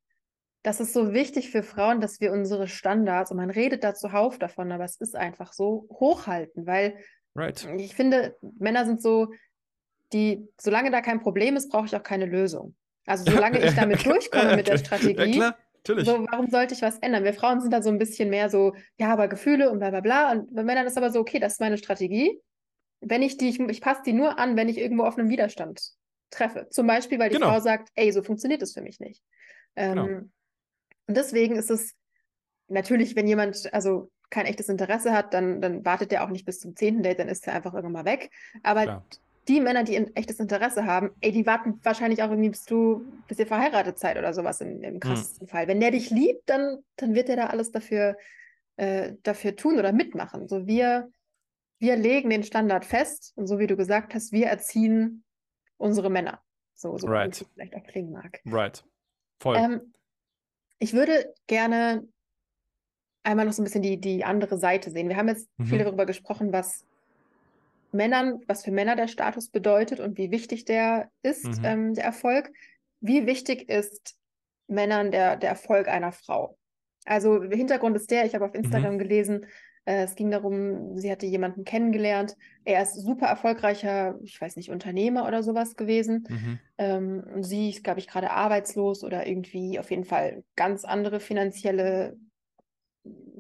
[0.63, 4.39] das ist so wichtig für Frauen, dass wir unsere Standards, und man redet da zuhauf
[4.39, 6.99] davon, aber es ist einfach so, hochhalten, weil
[7.35, 7.67] right.
[7.79, 9.33] ich finde, Männer sind so,
[10.13, 12.77] die, solange da kein Problem ist, brauche ich auch keine Lösung.
[13.07, 16.07] Also solange ich damit durchkomme mit der Strategie, ja, Natürlich.
[16.07, 17.25] So, warum sollte ich was ändern?
[17.25, 20.01] Wir Frauen sind da so ein bisschen mehr so, ja, aber Gefühle und bla bla
[20.01, 20.33] bla.
[20.33, 22.43] Und bei Männern ist aber so, okay, das ist meine Strategie.
[23.09, 25.93] Wenn ich die, ich, ich passe die nur an, wenn ich irgendwo auf einem Widerstand
[26.31, 26.69] treffe.
[26.71, 27.51] Zum Beispiel, weil die genau.
[27.51, 29.23] Frau sagt, ey, so funktioniert es für mich nicht.
[29.77, 30.05] Ähm, genau.
[31.09, 31.95] Und deswegen ist es
[32.69, 36.59] natürlich, wenn jemand also kein echtes Interesse hat, dann, dann wartet der auch nicht bis
[36.59, 38.31] zum zehnten Date, dann ist er einfach irgendwann mal weg.
[38.63, 39.07] Aber Klar
[39.49, 43.05] die Männer, die ein echtes Interesse haben, ey, die warten wahrscheinlich auch irgendwie, bis du,
[43.29, 45.01] bis ihr verheiratet seid oder sowas im, im hm.
[45.01, 45.51] krassesten mhm.
[45.51, 45.69] Fall.
[45.69, 48.17] Wenn der dich liebt, dann, dann wird er da alles dafür,
[48.77, 50.49] äh, dafür tun oder mitmachen.
[50.49, 51.11] So wir,
[51.79, 55.25] wir legen den Standard fest und so wie du gesagt hast, wir erziehen
[55.77, 56.41] unsere Männer.
[56.75, 57.45] So, so right.
[57.55, 58.41] vielleicht auch klingen mag.
[58.47, 58.85] Right.
[59.41, 59.57] Voll.
[59.57, 59.95] Ähm,
[60.79, 62.07] ich würde gerne
[63.23, 65.09] einmal noch so ein bisschen die, die andere Seite sehen.
[65.09, 65.67] Wir haben jetzt mhm.
[65.67, 66.85] viel darüber gesprochen, was
[67.93, 71.65] Männern, was für Männer der Status bedeutet und wie wichtig der ist, mhm.
[71.65, 72.53] ähm, der Erfolg.
[73.01, 74.17] Wie wichtig ist
[74.69, 76.59] Männern der, der Erfolg einer Frau?
[77.05, 78.99] Also Hintergrund ist der, ich habe auf Instagram mhm.
[78.99, 79.47] gelesen,
[79.89, 82.37] es ging darum, sie hatte jemanden kennengelernt.
[82.65, 86.27] Er ist super erfolgreicher, ich weiß nicht, Unternehmer oder sowas gewesen.
[86.29, 86.59] Mhm.
[86.77, 91.21] Ähm, und sie ist, glaube ich, gerade arbeitslos oder irgendwie auf jeden Fall ganz andere
[91.21, 92.17] finanzielle,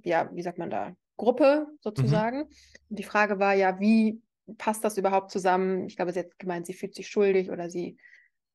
[0.04, 1.78] ja, wie sagt man da, Gruppe mhm.
[1.80, 2.38] sozusagen.
[2.38, 2.48] Mhm.
[2.90, 4.22] Und die Frage war ja, wie
[4.56, 5.88] passt das überhaupt zusammen?
[5.88, 7.96] Ich glaube, sie hat gemeint, sie fühlt sich schuldig oder sie,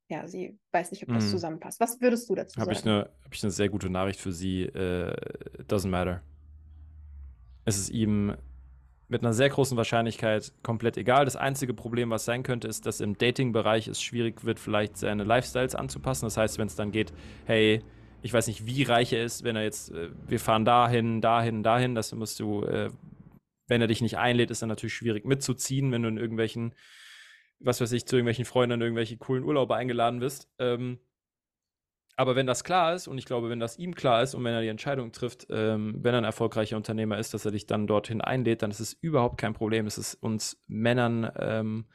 [0.07, 1.29] ja, sie weiß nicht, ob das mm.
[1.29, 1.79] zusammenpasst.
[1.81, 2.77] Was würdest du dazu hab sagen?
[2.77, 4.63] Ich eine, Habe ich eine sehr gute Nachricht für sie.
[4.63, 5.13] Äh,
[5.67, 6.21] doesn't matter.
[7.66, 8.36] Es ist ihm
[9.07, 11.26] mit einer sehr großen Wahrscheinlichkeit komplett egal.
[11.26, 15.26] Das einzige Problem, was sein könnte, ist, dass im Dating-Bereich es schwierig wird, vielleicht seine
[15.26, 16.26] Lifestyles anzupassen.
[16.26, 17.12] Das heißt, wenn es dann geht,
[17.45, 17.82] hey,
[18.22, 21.64] ich weiß nicht, wie reich er ist, wenn er jetzt, äh, wir fahren dahin, dahin,
[21.64, 22.89] dahin, das musst du äh,
[23.72, 26.76] wenn er dich nicht einlädt, ist er natürlich schwierig mitzuziehen, wenn du in irgendwelchen,
[27.59, 30.49] was weiß ich, zu irgendwelchen Freunden in irgendwelche coolen Urlaube eingeladen bist.
[30.59, 30.99] Ähm,
[32.22, 34.53] aber wenn das klar ist, und ich glaube, wenn das ihm klar ist und wenn
[34.53, 37.88] er die Entscheidung trifft, ähm, wenn er ein erfolgreicher Unternehmer ist, dass er dich dann
[37.88, 39.88] dorthin einlädt, dann ist es überhaupt kein Problem.
[39.88, 41.86] Es ist uns Männern ähm,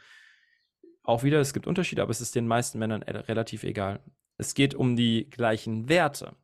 [1.05, 4.01] auch wieder, es gibt Unterschiede, aber es ist den meisten Männern relativ egal.
[4.37, 6.35] Es geht um die gleichen Werte.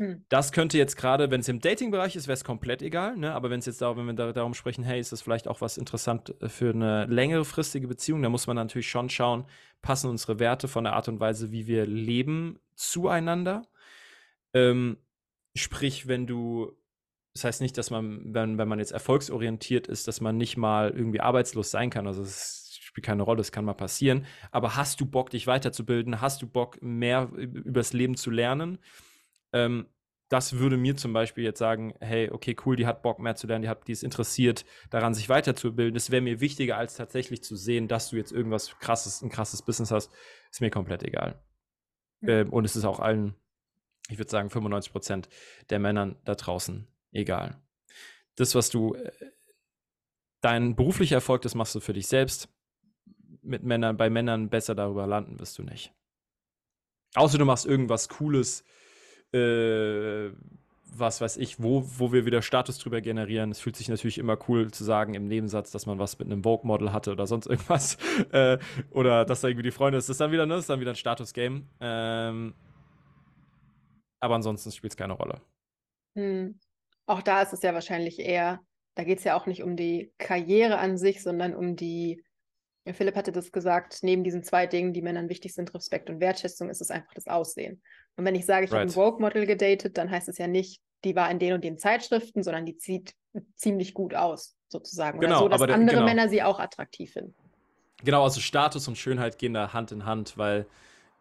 [0.00, 0.24] Hm.
[0.30, 3.18] Das könnte jetzt gerade, wenn es im Dating-Bereich ist, wäre es komplett egal.
[3.18, 3.34] Ne?
[3.34, 5.60] Aber wenn es jetzt da, wenn wir da, darum sprechen, hey, ist das vielleicht auch
[5.60, 9.44] was interessant äh, für eine längere fristige Beziehung, da muss man natürlich schon schauen,
[9.82, 13.68] passen unsere Werte von der Art und Weise, wie wir leben, zueinander.
[14.54, 14.96] Ähm,
[15.54, 16.72] sprich, wenn du
[17.34, 20.90] das heißt nicht, dass man, wenn, wenn man jetzt erfolgsorientiert ist, dass man nicht mal
[20.90, 22.08] irgendwie arbeitslos sein kann.
[22.08, 24.26] Also es spielt keine Rolle, es kann mal passieren.
[24.50, 26.20] Aber hast du Bock, dich weiterzubilden?
[26.20, 28.78] Hast du Bock, mehr übers Leben zu lernen?
[29.52, 29.86] Ähm,
[30.30, 33.48] das würde mir zum Beispiel jetzt sagen, hey, okay, cool, die hat Bock mehr zu
[33.48, 35.92] lernen, die, hat, die ist interessiert daran, sich weiterzubilden.
[35.92, 39.62] Das wäre mir wichtiger, als tatsächlich zu sehen, dass du jetzt irgendwas krasses, ein krasses
[39.62, 40.12] Business hast.
[40.52, 41.42] Ist mir komplett egal.
[42.20, 42.28] Mhm.
[42.28, 43.34] Ähm, und es ist auch allen,
[44.08, 45.28] ich würde sagen, 95 Prozent
[45.68, 47.60] der Männern da draußen egal.
[48.36, 49.10] Das, was du, äh,
[50.40, 52.48] dein beruflicher Erfolg, das machst du für dich selbst.
[53.42, 55.92] Mit Männern, bei Männern besser darüber landen wirst du nicht.
[57.16, 58.64] Außer du machst irgendwas Cooles,
[59.32, 60.30] äh,
[60.96, 63.50] was weiß ich, wo, wo wir wieder Status drüber generieren.
[63.50, 66.42] Es fühlt sich natürlich immer cool zu sagen im Nebensatz, dass man was mit einem
[66.42, 67.96] Vogue-Model hatte oder sonst irgendwas.
[68.32, 68.58] äh,
[68.90, 70.08] oder dass da irgendwie die Freunde ist.
[70.08, 70.54] Das ist dann wieder, ne?
[70.54, 71.66] Das ist dann wieder ein Status-Game.
[71.80, 72.54] Ähm,
[74.20, 75.40] aber ansonsten spielt es keine Rolle.
[76.16, 76.58] Hm.
[77.06, 78.60] Auch da ist es ja wahrscheinlich eher,
[78.94, 82.22] da geht es ja auch nicht um die Karriere an sich, sondern um die
[82.92, 86.70] Philipp hatte das gesagt, neben diesen zwei Dingen, die Männern wichtig sind, Respekt und Wertschätzung,
[86.70, 87.82] ist es einfach das Aussehen.
[88.16, 88.80] Und wenn ich sage, ich right.
[88.80, 91.78] habe ein Vogue-Model gedatet, dann heißt es ja nicht, die war in den und den
[91.78, 93.14] Zeitschriften, sondern die sieht
[93.54, 95.18] ziemlich gut aus, sozusagen.
[95.18, 96.04] Oder genau, so, dass andere genau.
[96.04, 97.34] Männer sie auch attraktiv finden.
[98.04, 100.66] Genau, also Status und Schönheit gehen da Hand in Hand, weil,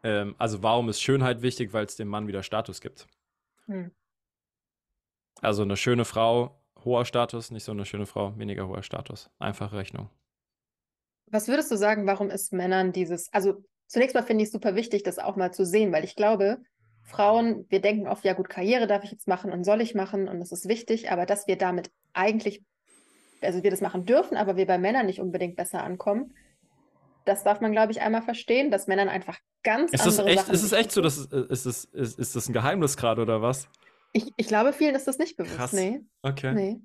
[0.04, 1.74] ähm, also warum ist Schönheit wichtig?
[1.74, 3.08] Weil es dem Mann wieder Status gibt.
[3.66, 3.92] Hm.
[5.42, 9.30] Also eine schöne Frau, hoher Status, nicht so eine schöne Frau, weniger hoher Status.
[9.40, 10.10] Einfache Rechnung.
[11.28, 14.76] Was würdest du sagen, warum ist Männern dieses, also zunächst mal finde ich es super
[14.76, 16.62] wichtig, das auch mal zu sehen, weil ich glaube,
[17.10, 20.28] Frauen, wir denken oft, ja gut, Karriere darf ich jetzt machen und soll ich machen
[20.28, 22.64] und das ist wichtig, aber dass wir damit eigentlich,
[23.42, 26.34] also wir das machen dürfen, aber wir bei Männern nicht unbedingt besser ankommen,
[27.26, 30.54] das darf man, glaube ich, einmal verstehen, dass Männern einfach ganz ist andere echt, Sachen
[30.54, 33.68] Ist es echt so, dass, ist, das, ist, ist das ein Geheimnis gerade oder was?
[34.14, 35.58] Ich, ich glaube, vielen ist das nicht bewusst.
[35.58, 35.74] Krass.
[35.74, 36.02] Nee.
[36.22, 36.54] Okay.
[36.54, 36.82] Nee.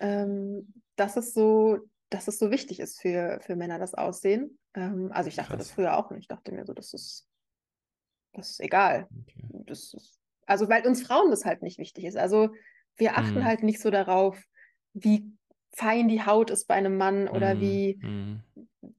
[0.00, 1.78] Ähm, das ist so,
[2.10, 4.58] dass es so wichtig ist für, für Männer, das Aussehen.
[4.74, 5.68] Ähm, also ich dachte Krass.
[5.68, 6.22] das früher auch nicht.
[6.22, 7.26] Ich dachte mir so, das ist,
[8.32, 9.06] das ist egal.
[9.22, 9.44] Okay.
[9.66, 12.16] Das ist, also weil uns Frauen das halt nicht wichtig ist.
[12.16, 12.50] Also
[12.96, 13.44] wir achten mhm.
[13.44, 14.42] halt nicht so darauf,
[14.92, 15.30] wie
[15.74, 17.60] fein die Haut ist bei einem Mann oder mhm.
[17.60, 18.42] wie, mhm.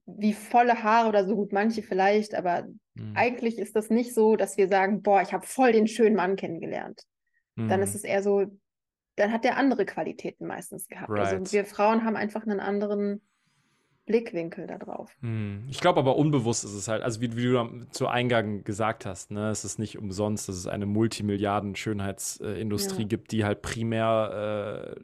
[0.06, 3.12] wie volle Haare oder so gut manche vielleicht, aber mhm.
[3.14, 6.36] eigentlich ist das nicht so, dass wir sagen, boah, ich habe voll den schönen Mann
[6.36, 7.02] kennengelernt.
[7.56, 7.96] Dann ist mhm.
[7.96, 8.46] es eher so,
[9.14, 11.10] dann hat der andere Qualitäten meistens gehabt.
[11.10, 11.34] Also right.
[11.34, 13.22] Also wir Frauen haben einfach einen anderen
[14.06, 15.14] Blickwinkel da drauf.
[15.20, 15.66] Hm.
[15.70, 19.30] Ich glaube aber unbewusst ist es halt, also wie, wie, du zu Eingang gesagt hast,
[19.30, 23.08] ne, es ist nicht umsonst, dass es eine Multimilliarden-Schönheitsindustrie ja.
[23.08, 25.00] gibt, die halt primär äh,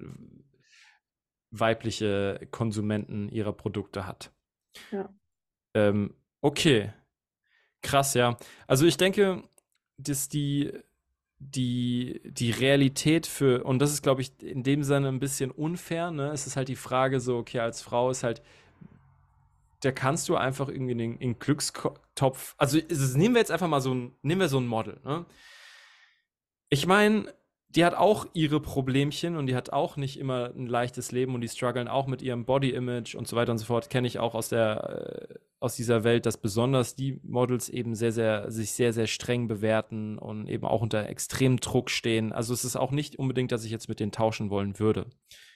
[1.51, 4.33] weibliche Konsumenten ihrer Produkte hat.
[4.91, 5.09] Ja.
[5.75, 6.93] Ähm, okay.
[7.83, 8.37] Krass, ja.
[8.67, 9.43] Also ich denke,
[9.97, 10.71] dass die
[11.41, 16.11] die, die Realität für, und das ist, glaube ich, in dem Sinne ein bisschen unfair,
[16.11, 16.31] ne?
[16.33, 18.43] Es ist halt die Frage so, okay, als Frau ist halt,
[19.81, 23.81] da kannst du einfach irgendwie den, den Glückstopf, also ist, nehmen wir jetzt einfach mal
[23.81, 25.27] so ein, nehmen wir so ein Model, ne?
[26.73, 27.33] Ich meine,
[27.71, 31.41] die hat auch ihre Problemchen und die hat auch nicht immer ein leichtes Leben und
[31.41, 33.91] die strugglen auch mit ihrem Body-Image und so weiter und so fort.
[33.91, 38.13] Kenne ich auch aus der äh, aus dieser Welt, dass besonders die Models eben sehr
[38.13, 42.33] sehr sich sehr sehr streng bewerten und eben auch unter extremem Druck stehen.
[42.33, 45.07] Also es ist auch nicht unbedingt, dass ich jetzt mit denen tauschen wollen würde,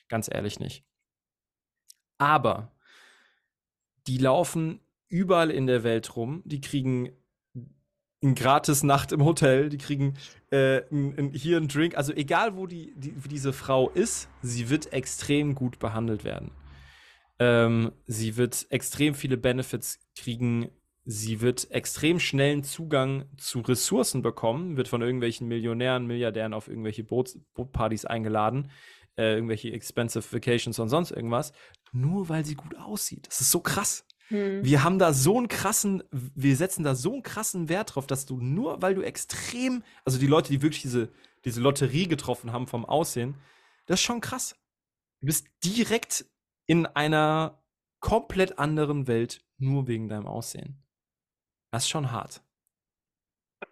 [0.09, 0.85] ganz ehrlich nicht.
[2.19, 2.73] Aber
[4.07, 7.11] die laufen überall in der Welt rum, die kriegen
[8.23, 10.15] eine gratis Nacht im Hotel, die kriegen
[10.51, 11.97] äh, ein, ein, hier einen Drink.
[11.97, 16.51] Also egal, wo die, die, diese Frau ist, sie wird extrem gut behandelt werden.
[17.39, 20.71] Ähm, sie wird extrem viele Benefits kriegen.
[21.05, 27.05] Sie wird extrem schnellen Zugang zu Ressourcen bekommen, wird von irgendwelchen Millionären, Milliardären auf irgendwelche
[27.05, 28.71] Boot, Bootpartys eingeladen,
[29.17, 31.53] äh, irgendwelche expensive Vacations und sonst irgendwas,
[31.93, 33.27] nur weil sie gut aussieht.
[33.27, 34.07] Das ist so krass.
[34.29, 34.65] Hm.
[34.65, 38.27] Wir haben da so einen krassen, wir setzen da so einen krassen Wert drauf, dass
[38.27, 41.11] du nur, weil du extrem, also die Leute, die wirklich diese,
[41.45, 43.37] diese Lotterie getroffen haben vom Aussehen,
[43.87, 44.57] das ist schon krass.
[45.21, 46.27] Du bist direkt
[46.67, 47.63] in einer
[48.01, 50.83] komplett anderen Welt nur wegen deinem Aussehen.
[51.71, 52.43] Das ist schon hart.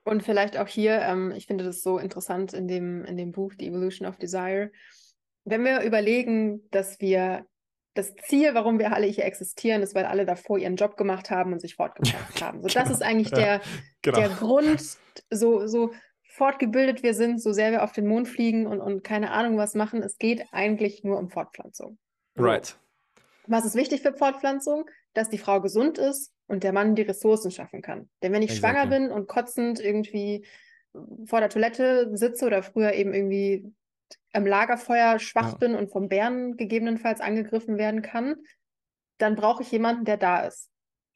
[0.04, 3.52] Und vielleicht auch hier, ähm, ich finde das so interessant in dem, in dem Buch
[3.58, 4.72] The Evolution of Desire.
[5.44, 7.46] Wenn wir überlegen, dass wir
[7.94, 11.52] das Ziel, warum wir alle hier existieren, ist, weil alle davor ihren Job gemacht haben
[11.52, 12.62] und sich fortgebracht haben.
[12.62, 12.90] So, das genau.
[12.90, 13.60] ist eigentlich der,
[14.02, 14.18] genau.
[14.18, 14.82] der Grund,
[15.30, 15.92] so, so
[16.24, 19.74] fortgebildet wir sind, so sehr wir auf den Mond fliegen und, und keine Ahnung was
[19.74, 20.02] machen.
[20.02, 21.98] Es geht eigentlich nur um Fortpflanzung.
[22.36, 22.76] Right.
[23.46, 24.88] Was ist wichtig für Fortpflanzung?
[25.12, 28.08] Dass die Frau gesund ist und der Mann die Ressourcen schaffen kann.
[28.22, 28.80] Denn wenn ich exactly.
[28.80, 30.46] schwanger bin und kotzend irgendwie
[31.26, 33.70] vor der Toilette sitze oder früher eben irgendwie
[34.32, 35.58] am Lagerfeuer schwach Ja.
[35.58, 38.36] bin und vom Bären gegebenenfalls angegriffen werden kann,
[39.18, 40.68] dann brauche ich jemanden, der da ist.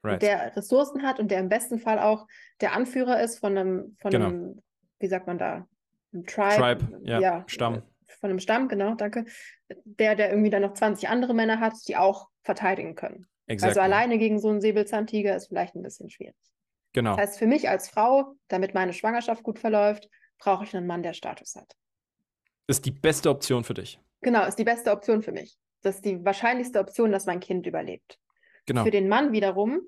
[0.04, 0.22] Right.
[0.22, 2.28] der Ressourcen hat und der im besten Fall auch
[2.60, 4.26] der Anführer ist von einem, von Genau.
[4.26, 4.62] einem,
[5.00, 5.66] wie sagt man da,
[6.12, 7.74] einem Tribe, Tribe, ja, Stamm.
[7.76, 7.82] äh,
[8.20, 9.24] Von einem Stamm, genau, danke.
[9.84, 13.26] Der, der irgendwie dann noch 20 andere Männer hat, die auch verteidigen können.
[13.48, 13.68] Exactly.
[13.68, 16.36] Also alleine gegen so einen Säbelzahntiger ist vielleicht ein bisschen schwierig.
[16.92, 17.16] Genau.
[17.16, 21.02] Das heißt, für mich als Frau, damit meine Schwangerschaft gut verläuft, brauche ich einen Mann,
[21.02, 21.74] der Status hat.
[22.66, 24.00] Ist die beste Option für dich.
[24.22, 25.56] Genau, ist die beste Option für mich.
[25.82, 28.18] Das ist die wahrscheinlichste Option, dass mein Kind überlebt.
[28.66, 28.84] Genau.
[28.84, 29.80] Für den Mann wiederum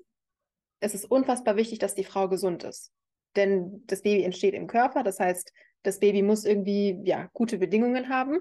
[0.79, 2.91] ist es unfassbar wichtig, dass die Frau gesund ist.
[3.35, 5.51] Denn das Baby entsteht im Körper, das heißt,
[5.83, 8.39] das Baby muss irgendwie ja, gute Bedingungen haben.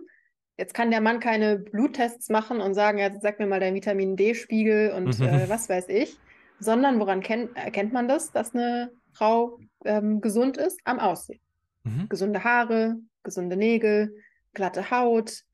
[0.56, 4.16] Jetzt kann der Mann keine Bluttests machen und sagen, ja, sag mir mal deinen Vitamin
[4.16, 5.26] D-Spiegel und Mhm.
[5.26, 6.16] äh, was weiß ich,
[6.58, 10.80] sondern woran kennt, erkennt man das, dass eine Frau ähm, gesund ist?
[10.84, 11.40] Am Aussehen.
[11.84, 12.08] Mhm.
[12.08, 14.16] Gesunde Haare, gesunde Nägel,
[14.58, 15.44] glatte Haut,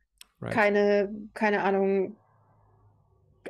[0.40, 0.52] Right.
[0.52, 2.16] keine, keine Ahnung,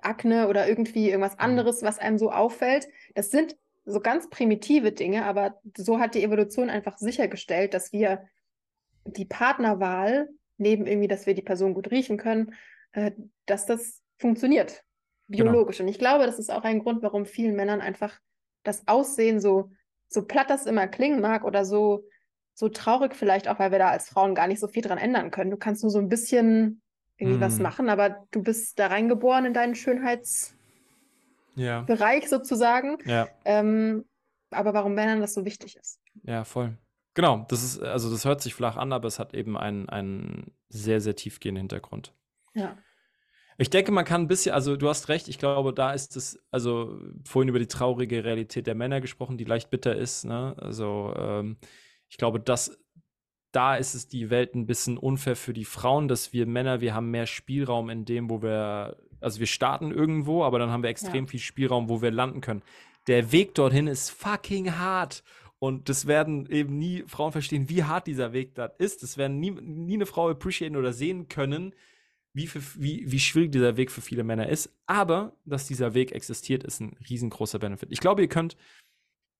[0.03, 1.41] Akne oder irgendwie irgendwas Mhm.
[1.41, 2.87] anderes, was einem so auffällt.
[3.15, 8.25] Das sind so ganz primitive Dinge, aber so hat die Evolution einfach sichergestellt, dass wir
[9.07, 10.29] die Partnerwahl,
[10.59, 12.55] neben irgendwie, dass wir die Person gut riechen können,
[12.93, 13.13] äh,
[13.47, 14.85] dass das funktioniert,
[15.29, 15.53] Genau.
[15.53, 15.81] biologisch.
[15.81, 18.19] Und ich glaube, das ist auch ein Grund, warum vielen Männern einfach
[18.63, 19.71] das Aussehen so,
[20.09, 22.05] so platt das immer klingen mag oder so,
[22.55, 25.31] so traurig vielleicht auch, weil wir da als Frauen gar nicht so viel dran ändern
[25.31, 25.51] können.
[25.51, 26.81] Du kannst nur so ein bisschen
[27.17, 27.63] irgendwie was Mm.
[27.63, 30.55] machen, aber du bist da reingeboren in deinen Schönheitsbereich
[31.57, 32.29] Ja.
[32.29, 32.99] sozusagen.
[33.05, 33.29] Ja.
[33.45, 34.05] Ähm,
[34.51, 36.01] aber warum Männern das so wichtig ist.
[36.23, 36.77] Ja, voll.
[37.15, 40.53] Genau, das ist, also das hört sich flach an, aber es hat eben einen, einen
[40.69, 42.13] sehr, sehr tiefgehenden Hintergrund.
[42.55, 42.77] Ja.
[43.57, 46.41] Ich denke, man kann ein bisschen, also du hast recht, ich glaube, da ist es,
[46.51, 50.57] also vorhin über die traurige Realität der Männer gesprochen, die leicht bitter ist, ne?
[50.59, 51.57] Also ähm,
[52.15, 52.79] ich glaube, dass
[53.51, 56.95] da ist es die Welt ein bisschen unfair für die Frauen, dass wir Männer, wir
[56.95, 60.91] haben mehr Spielraum in dem, wo wir, also wir starten irgendwo, aber dann haben wir
[60.91, 61.31] extrem Ja.
[61.33, 62.62] viel Spielraum, wo wir landen können.
[63.09, 65.25] Der Weg dorthin ist fucking hart.
[65.59, 69.03] Und das werden eben nie Frauen verstehen, wie hart dieser Weg da ist.
[69.03, 71.75] Das werden nie, nie eine Frau appreciaten oder sehen können,
[72.33, 74.73] wie, für, wie, wie schwierig dieser Weg für viele Männer ist.
[74.87, 77.89] Aber, dass dieser Weg existiert, ist ein riesengroßer Benefit.
[77.91, 78.57] Ich glaube, ihr könnt,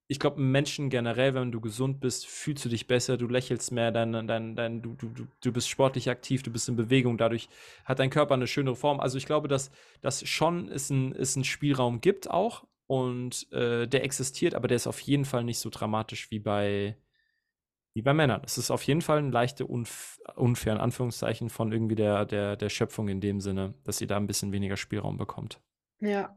[0.07, 3.90] ich glaube, Menschen generell, wenn du gesund bist, fühlst du dich besser, du lächelst mehr,
[3.90, 7.48] dein, dein, dein, du, du, du, bist sportlich aktiv, du bist in Bewegung, dadurch
[7.84, 9.00] hat dein Körper eine schönere Form.
[9.00, 9.70] Also ich glaube, dass
[10.02, 14.76] das schon es ein, es einen Spielraum gibt auch und äh, der existiert, aber der
[14.76, 16.98] ist auf jeden Fall nicht so dramatisch wie bei,
[17.94, 18.42] wie bei Männern.
[18.44, 22.57] Es ist auf jeden Fall ein leichte Unf unfair, in Anführungszeichen, von irgendwie der, der,
[22.57, 25.61] der Schöpfung in dem Sinne, dass ihr da ein bisschen weniger Spielraum bekommt.
[26.00, 26.34] Ja.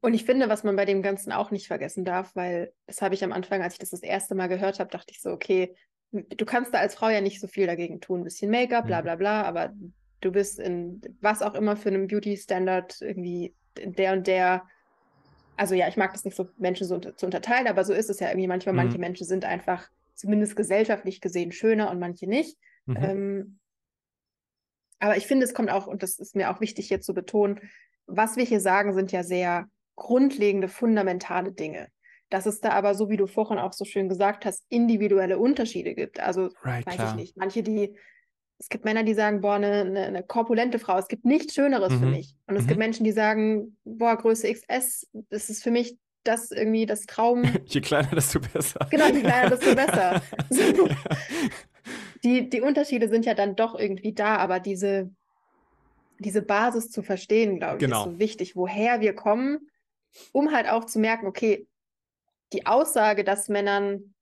[0.00, 3.14] Und ich finde, was man bei dem Ganzen auch nicht vergessen darf, weil das habe
[3.14, 5.74] ich am Anfang, als ich das das erste Mal gehört habe, dachte ich so, okay,
[6.12, 8.20] du kannst da als Frau ja nicht so viel dagegen tun.
[8.20, 9.04] Ein bisschen Make-up, bla Mhm.
[9.04, 9.74] bla bla, aber
[10.20, 14.66] du bist in was auch immer für einem Beauty-Standard irgendwie der und der.
[15.56, 18.08] Also ja, ich mag das nicht so, Menschen so unter, zu unterteilen, aber so ist
[18.08, 18.74] es ja irgendwie manchmal.
[18.74, 19.02] Manche Mhm.
[19.02, 22.58] Menschen sind einfach zumindest gesellschaftlich gesehen schöner und manche nicht.
[22.86, 22.96] Mhm.
[22.96, 23.58] Ähm,
[24.98, 27.60] aber ich finde, es kommt auch, und das ist mir auch wichtig hier zu betonen,
[28.06, 31.88] was wir hier sagen, sind ja sehr grundlegende, fundamentale Dinge.
[32.30, 35.94] Dass es da aber, so wie du vorhin auch so schön gesagt hast, individuelle Unterschiede
[35.94, 36.20] gibt.
[36.20, 37.08] Also, right, weiß klar.
[37.10, 37.36] ich nicht.
[37.36, 37.96] Manche, die,
[38.58, 41.92] es gibt Männer, die sagen, boah, eine, eine, eine korpulente Frau, es gibt nichts Schöneres
[41.94, 42.10] für Mhm.
[42.12, 42.36] mich.
[42.46, 42.68] Und es Mhm.
[42.68, 47.42] gibt Menschen, die sagen, boah, Größe XS, das ist für mich das irgendwie das Traum.
[47.66, 48.86] Je kleiner, desto besser.
[48.90, 50.20] Genau, je kleiner, desto besser.
[52.22, 55.10] Die, die Unterschiede sind ja dann doch irgendwie da, aber diese,
[56.18, 58.04] diese Basis zu verstehen, glaube ich, Genau.
[58.04, 59.70] ist so wichtig, woher wir kommen,
[60.32, 61.66] um halt auch zu merken, okay,
[62.52, 64.14] die Aussage, dass Männern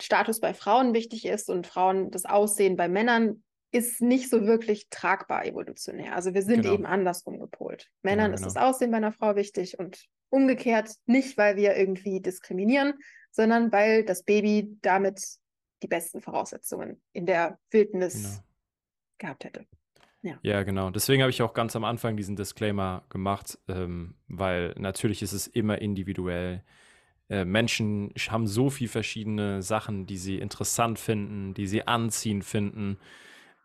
[0.00, 3.42] Status bei Frauen wichtig ist und Frauen das Aussehen bei Männern,
[3.74, 6.14] ist nicht so wirklich tragbar evolutionär.
[6.14, 6.74] Also wir sind Genau.
[6.74, 7.88] eben andersrum gepolt.
[8.02, 8.66] Männern Genau, ist das genau.
[8.66, 12.94] Aussehen bei einer Frau wichtig und umgekehrt nicht, weil wir irgendwie diskriminieren,
[13.30, 15.22] sondern weil das Baby damit
[15.82, 18.38] die besten Voraussetzungen in der Wildnis Genau.
[19.18, 19.66] gehabt hätte.
[20.42, 20.90] Ja, genau.
[20.90, 25.46] Deswegen habe ich auch ganz am Anfang diesen Disclaimer gemacht, ähm, weil natürlich ist es
[25.48, 26.62] immer individuell.
[27.28, 32.44] Äh, Menschen sch- haben so viel verschiedene Sachen, die sie interessant finden, die sie anziehend
[32.44, 32.98] finden.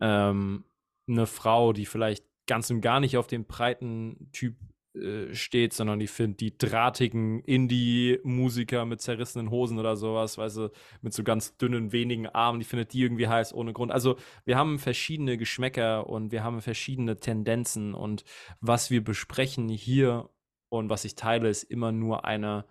[0.01, 0.63] Ähm,
[1.07, 4.55] eine Frau, die vielleicht ganz und gar nicht auf den breiten Typ
[5.01, 10.69] äh, steht, sondern die findet die drahtigen Indie-Musiker mit zerrissenen Hosen oder sowas, weißt du,
[11.01, 13.91] mit so ganz dünnen, wenigen Armen, die findet die irgendwie heiß ohne Grund.
[13.91, 18.23] Also wir haben verschiedene Geschmäcker und wir haben verschiedene Tendenzen und
[18.61, 20.29] was wir besprechen hier
[20.69, 22.65] und was ich teile, ist immer nur eine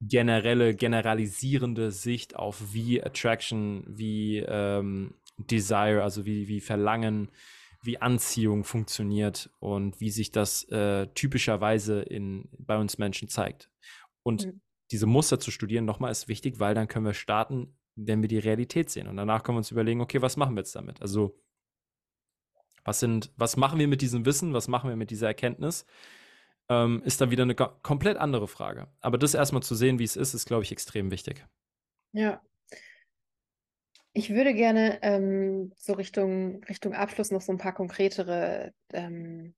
[0.00, 7.30] generelle, generalisierende Sicht auf wie Attraction, wie ähm, Desire, also wie, wie Verlangen,
[7.84, 13.70] wie Anziehung funktioniert und wie sich das äh, typischerweise in, bei uns Menschen zeigt.
[14.22, 14.60] Und mhm.
[14.90, 18.38] diese Muster zu studieren, nochmal, ist wichtig, weil dann können wir starten, wenn wir die
[18.38, 19.06] Realität sehen.
[19.06, 21.00] Und danach können wir uns überlegen, okay, was machen wir jetzt damit?
[21.02, 21.38] Also,
[22.84, 25.86] was sind, was machen wir mit diesem Wissen, was machen wir mit dieser Erkenntnis?
[26.68, 28.88] Ähm, ist dann wieder eine komplett andere Frage.
[29.00, 31.46] Aber das erstmal zu sehen, wie es ist, ist, glaube ich, extrem wichtig.
[32.12, 32.40] Ja,
[34.16, 39.54] ich würde gerne ähm, so Richtung, Richtung Abschluss noch so ein paar konkretere ähm,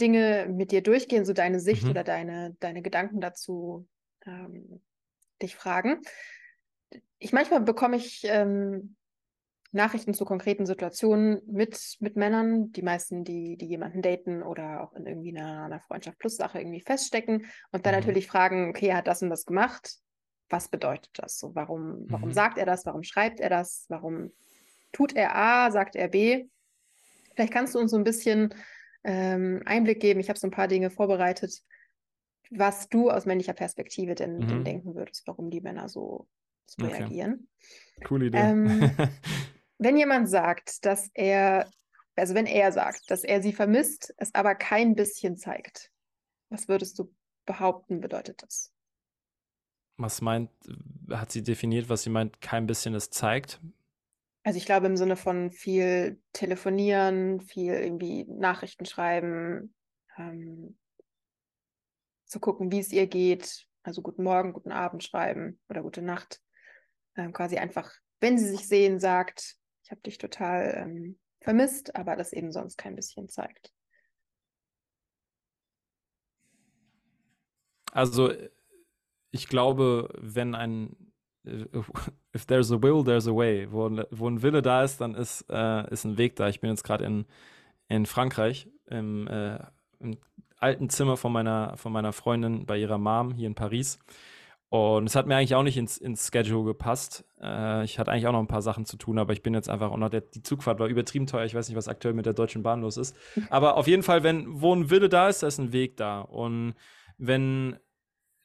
[0.00, 1.90] Dinge mit dir durchgehen, so deine Sicht mhm.
[1.90, 3.88] oder deine, deine Gedanken dazu
[4.24, 4.80] ähm,
[5.42, 6.00] dich fragen.
[7.18, 8.94] Ich manchmal bekomme ich ähm,
[9.72, 14.92] Nachrichten zu konkreten Situationen mit, mit Männern, die meisten, die, die jemanden daten oder auch
[14.94, 18.00] in irgendwie einer, einer Freundschaft plus Sache irgendwie feststecken und dann mhm.
[18.00, 19.96] natürlich fragen, okay, er hat das und das gemacht,
[20.48, 21.38] was bedeutet das?
[21.38, 22.34] So, warum, warum mhm.
[22.34, 22.86] sagt er das?
[22.86, 23.86] Warum schreibt er das?
[23.88, 24.32] Warum
[24.92, 26.46] tut er A, sagt er B?
[27.34, 28.54] Vielleicht kannst du uns so ein bisschen
[29.04, 30.20] ähm, Einblick geben.
[30.20, 31.62] Ich habe so ein paar Dinge vorbereitet,
[32.50, 34.48] was du aus männlicher Perspektive denn, mhm.
[34.48, 36.28] denn denken würdest, warum die Männer so,
[36.66, 36.96] so okay.
[36.96, 37.48] reagieren.
[38.04, 38.38] Coole Idee.
[38.38, 38.90] Ähm,
[39.78, 41.68] wenn jemand sagt, dass er,
[42.14, 45.90] also wenn er sagt, dass er sie vermisst, es aber kein bisschen zeigt,
[46.48, 47.12] was würdest du
[47.44, 48.72] behaupten, bedeutet das?
[49.98, 50.50] Was meint,
[51.10, 53.60] hat sie definiert, was sie meint, kein bisschen es zeigt?
[54.42, 59.74] Also ich glaube im Sinne von viel telefonieren, viel irgendwie Nachrichten schreiben,
[60.16, 60.78] ähm,
[62.26, 63.66] zu gucken, wie es ihr geht.
[63.82, 66.40] Also guten Morgen, guten Abend schreiben oder gute Nacht.
[67.16, 72.16] Ähm, quasi einfach, wenn sie sich sehen, sagt, ich habe dich total ähm, vermisst, aber
[72.16, 73.72] das eben sonst kein bisschen zeigt.
[77.92, 78.32] Also
[79.30, 80.96] ich glaube, wenn ein
[82.34, 83.66] if there's a will, there's a way.
[83.70, 86.48] Wo, wo ein Wille da ist, dann ist, äh, ist ein Weg da.
[86.48, 87.26] Ich bin jetzt gerade in,
[87.88, 89.58] in Frankreich, im, äh,
[90.00, 90.18] im,
[90.58, 93.98] alten Zimmer von meiner, von meiner Freundin bei ihrer Mom hier in Paris.
[94.68, 97.24] Und es hat mir eigentlich auch nicht ins, ins Schedule gepasst.
[97.40, 99.68] Äh, ich hatte eigentlich auch noch ein paar Sachen zu tun, aber ich bin jetzt
[99.68, 101.44] einfach auch noch, der, die Zugfahrt war übertrieben teuer.
[101.44, 103.14] Ich weiß nicht, was aktuell mit der Deutschen Bahn los ist.
[103.50, 106.20] Aber auf jeden Fall, wenn, wo ein Wille da ist, da ist ein Weg da.
[106.20, 106.74] Und
[107.16, 107.76] wenn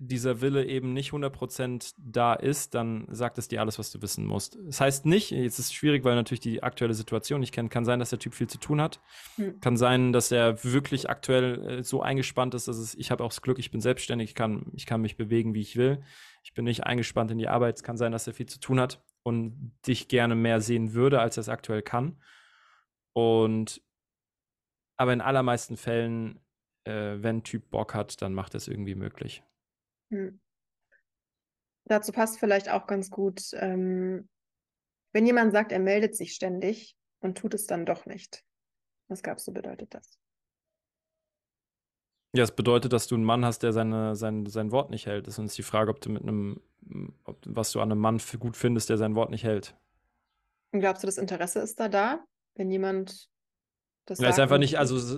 [0.03, 4.25] dieser Wille eben nicht 100% da ist, dann sagt es dir alles, was du wissen
[4.25, 4.57] musst.
[4.65, 7.85] Das heißt nicht, jetzt ist es schwierig, weil natürlich die aktuelle Situation nicht kennt, kann
[7.85, 8.99] sein, dass der Typ viel zu tun hat.
[9.35, 9.59] Hm.
[9.59, 13.29] Kann sein, dass er wirklich aktuell äh, so eingespannt ist, dass es, ich habe auch
[13.29, 16.01] das Glück, ich bin selbstständig, ich kann, ich kann mich bewegen, wie ich will.
[16.41, 17.75] Ich bin nicht eingespannt in die Arbeit.
[17.75, 21.19] Es kann sein, dass er viel zu tun hat und dich gerne mehr sehen würde,
[21.19, 22.17] als er es aktuell kann.
[23.13, 23.83] Und
[24.97, 26.39] aber in allermeisten Fällen,
[26.85, 29.43] äh, wenn Typ Bock hat, dann macht er es irgendwie möglich.
[30.11, 30.39] Hm.
[31.85, 34.29] Dazu passt vielleicht auch ganz gut, ähm,
[35.13, 38.43] wenn jemand sagt, er meldet sich ständig und tut es dann doch nicht.
[39.07, 40.17] Was glaubst du, bedeutet das?
[42.33, 45.27] Ja, es bedeutet, dass du einen Mann hast, der seine, sein, sein Wort nicht hält.
[45.27, 46.61] Das ist uns die Frage, ob du mit einem,
[47.25, 49.75] ob, was du an einem Mann für gut findest, der sein Wort nicht hält.
[50.71, 52.23] Und glaubst du, das Interesse ist da da,
[52.55, 53.29] wenn jemand
[54.11, 55.17] das er ist einfach nicht, also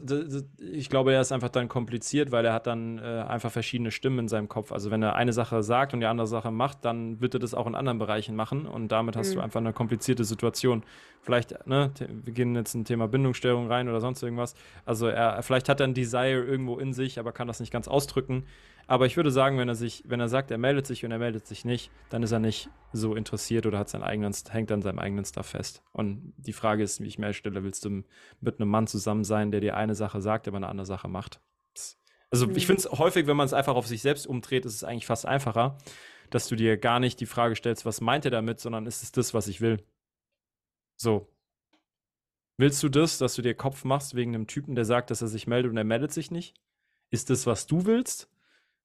[0.57, 4.19] ich glaube, er ist einfach dann kompliziert, weil er hat dann äh, einfach verschiedene Stimmen
[4.19, 4.71] in seinem Kopf.
[4.71, 7.53] Also wenn er eine Sache sagt und die andere Sache macht, dann wird er das
[7.53, 9.35] auch in anderen Bereichen machen und damit hast mhm.
[9.35, 10.83] du einfach eine komplizierte Situation.
[11.21, 11.91] Vielleicht, ne,
[12.23, 14.55] wir gehen jetzt ein Thema Bindungsstörung rein oder sonst irgendwas.
[14.85, 17.87] Also er, vielleicht hat er ein Desire irgendwo in sich, aber kann das nicht ganz
[17.87, 18.45] ausdrücken.
[18.87, 21.19] Aber ich würde sagen, wenn er sich, wenn er sagt, er meldet sich und er
[21.19, 24.81] meldet sich nicht, dann ist er nicht so interessiert oder hat seinen eigenen, hängt an
[24.81, 25.81] seinem eigenen Stuff fest.
[25.91, 28.03] Und die Frage ist, wie ich mir stelle, willst du
[28.41, 31.39] mit einem Mann zusammen sein, der dir eine Sache sagt, aber eine andere Sache macht?
[32.29, 32.55] Also mhm.
[32.55, 35.05] ich finde es häufig, wenn man es einfach auf sich selbst umdreht, ist es eigentlich
[35.05, 35.77] fast einfacher,
[36.29, 39.11] dass du dir gar nicht die Frage stellst, was meint er damit, sondern ist es
[39.11, 39.83] das, was ich will?
[40.97, 41.29] So.
[42.57, 45.27] Willst du das, dass du dir Kopf machst wegen einem Typen, der sagt, dass er
[45.27, 46.55] sich meldet und er meldet sich nicht?
[47.11, 48.32] Ist das, was du willst?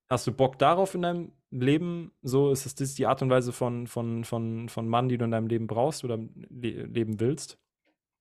[0.08, 2.12] Hast du Bock darauf in deinem Leben?
[2.22, 5.24] So ist es das die Art und Weise von, von, von, von Mann, die du
[5.24, 7.58] in deinem Leben brauchst oder le leben willst?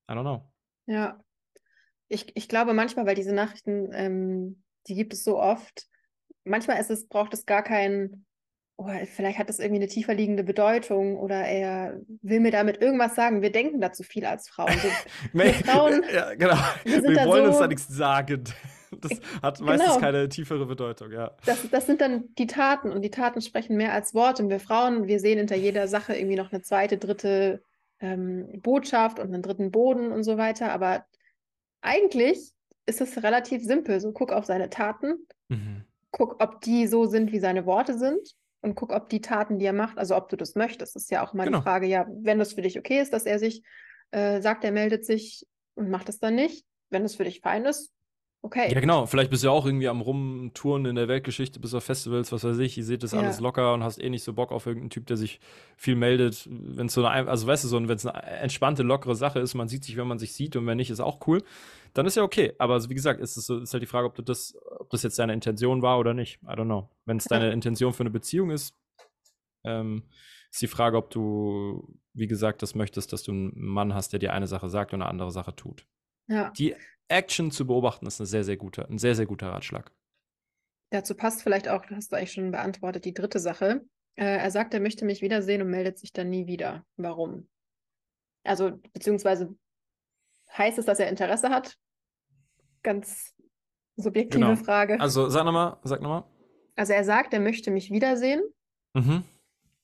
[0.09, 0.41] I don't know.
[0.85, 1.19] Ja.
[2.09, 5.88] Ich, ich glaube manchmal, weil diese Nachrichten, ähm, die gibt es so oft,
[6.45, 8.25] manchmal ist es, braucht es gar keinen,
[8.77, 13.15] oh, vielleicht hat das irgendwie eine tiefer liegende Bedeutung oder er will mir damit irgendwas
[13.15, 13.41] sagen.
[13.41, 14.77] Wir denken da zu viel als Frauen.
[14.79, 14.88] So,
[15.33, 16.57] wir Frauen, ja, genau.
[16.83, 18.43] Wir, wir wollen so, uns da nichts sagen.
[19.01, 19.99] Das hat meistens genau.
[19.99, 21.35] keine tiefere Bedeutung, ja.
[21.45, 24.43] Das, das sind dann die Taten und die Taten sprechen mehr als Worte.
[24.43, 27.61] Und wir Frauen, wir sehen hinter jeder Sache irgendwie noch eine zweite, dritte
[27.99, 30.71] ähm, Botschaft und einen dritten Boden und so weiter.
[30.71, 31.05] Aber
[31.81, 32.53] eigentlich
[32.85, 33.99] ist es relativ simpel.
[33.99, 35.83] So guck auf seine Taten, mhm.
[36.11, 39.65] guck, ob die so sind, wie seine Worte sind und guck, ob die Taten, die
[39.65, 40.95] er macht, also ob du das möchtest.
[40.95, 41.59] Das ist ja auch mal genau.
[41.59, 43.63] die Frage, ja, wenn das für dich okay ist, dass er sich
[44.11, 46.65] äh, sagt, er meldet sich und macht es dann nicht.
[46.89, 47.91] Wenn es für dich fein ist,
[48.41, 48.71] okay.
[48.73, 49.05] Ja, genau.
[49.05, 52.43] Vielleicht bist du ja auch irgendwie am Rumtouren in der Weltgeschichte, bist auf Festivals, was
[52.43, 52.77] weiß ich.
[52.77, 53.19] Ihr seht das Ja.
[53.19, 55.39] alles locker und hast eh nicht so Bock auf irgendeinen Typ, der sich
[55.75, 56.47] viel meldet.
[56.49, 59.53] Wenn es so eine, also weißt du, so, wenn es eine entspannte, lockere Sache ist,
[59.53, 61.43] man sieht sich, wenn man sich sieht und wenn nicht, ist auch cool.
[61.93, 62.53] Dann ist ja okay.
[62.59, 64.89] Aber also, wie gesagt, ist es so, ist halt die Frage, ob du das, ob
[64.91, 66.39] das jetzt deine Intention war oder nicht.
[66.43, 66.89] I don't know.
[67.05, 68.75] Wenn es deine Intention für eine Beziehung ist,
[69.63, 70.03] ähm,
[70.51, 74.19] ist die Frage, ob du, wie gesagt, das möchtest, dass du einen Mann hast, der
[74.19, 75.85] dir eine Sache sagt und eine andere Sache tut.
[76.27, 76.75] Ja, Die
[77.10, 79.91] Action zu beobachten ist eine sehr, sehr guter, ein sehr, sehr guter Ratschlag.
[80.89, 83.86] dazu passt vielleicht auch, hast du eigentlich schon beantwortet, die dritte Sache.
[84.16, 86.86] Äh, er sagt, er möchte mich wiedersehen und meldet sich dann nie wieder.
[86.95, 87.49] Warum?
[88.43, 89.55] Also, beziehungsweise
[90.58, 91.76] heißt es, dass er Interesse hat?
[92.84, 93.36] Ganz
[93.97, 94.55] subjektive Genau.
[94.55, 94.99] Frage.
[94.99, 96.24] Also sag nochmal, sag nochmal.
[96.76, 98.41] Also er sagt, er möchte mich wiedersehen
[98.93, 99.24] Mhm.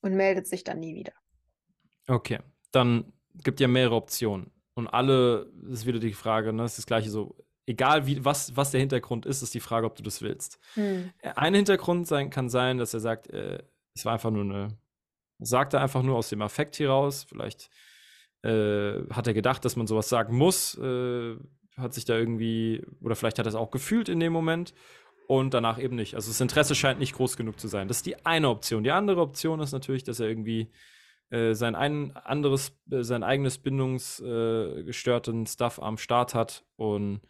[0.02, 1.14] und meldet sich dann nie wieder.
[2.08, 2.40] Okay,
[2.72, 4.52] dann gibt ja mehrere Optionen.
[4.76, 6.64] Und alle, das ist wieder die Frage, ne?
[6.64, 7.36] Das ist das gleiche so.
[7.66, 10.60] Egal wie, was, was der Hintergrund ist, ist die Frage, ob du das willst.
[10.74, 11.12] Hm.
[11.36, 13.64] Ein Hintergrund sein, kann sein, dass er sagt, äh,
[13.96, 14.78] es war einfach nur eine,
[15.40, 17.24] sagt er einfach nur aus dem Affekt heraus.
[17.24, 17.70] Vielleicht
[18.42, 21.38] äh, hat er gedacht, dass man sowas sagen muss, äh,
[21.78, 24.74] hat sich da irgendwie, oder vielleicht hat er es auch gefühlt in dem Moment
[25.28, 26.16] und danach eben nicht.
[26.16, 27.88] Also das Interesse scheint nicht groß genug zu sein.
[27.88, 28.84] Das ist die eine Option.
[28.84, 30.70] Die andere Option ist natürlich, dass er irgendwie
[31.34, 37.22] äh, sein ein anderes, äh, sein eigenes bindungsgestörten Stuff am Start hat und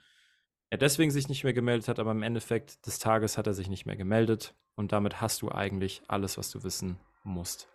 [0.69, 3.69] er deswegen sich nicht mehr gemeldet hat, aber im Endeffekt des Tages hat er sich
[3.69, 7.69] nicht mehr gemeldet und damit hast du eigentlich alles, was du wissen musst.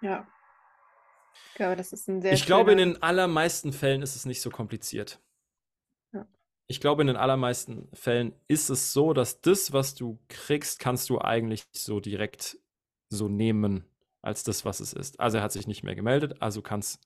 [0.00, 0.26] Ja.
[1.50, 4.40] Ich glaube, das ist ein sehr ich glaube, in den allermeisten Fällen ist es nicht
[4.40, 5.20] so kompliziert.
[6.14, 6.26] Ja.
[6.66, 11.10] Ich glaube, in den allermeisten Fällen ist es so, dass das, was du kriegst, kannst
[11.10, 12.58] du eigentlich so direkt
[13.10, 13.84] so nehmen
[14.22, 15.20] als das, was es ist.
[15.20, 16.98] Also er hat sich nicht mehr gemeldet, also kann es,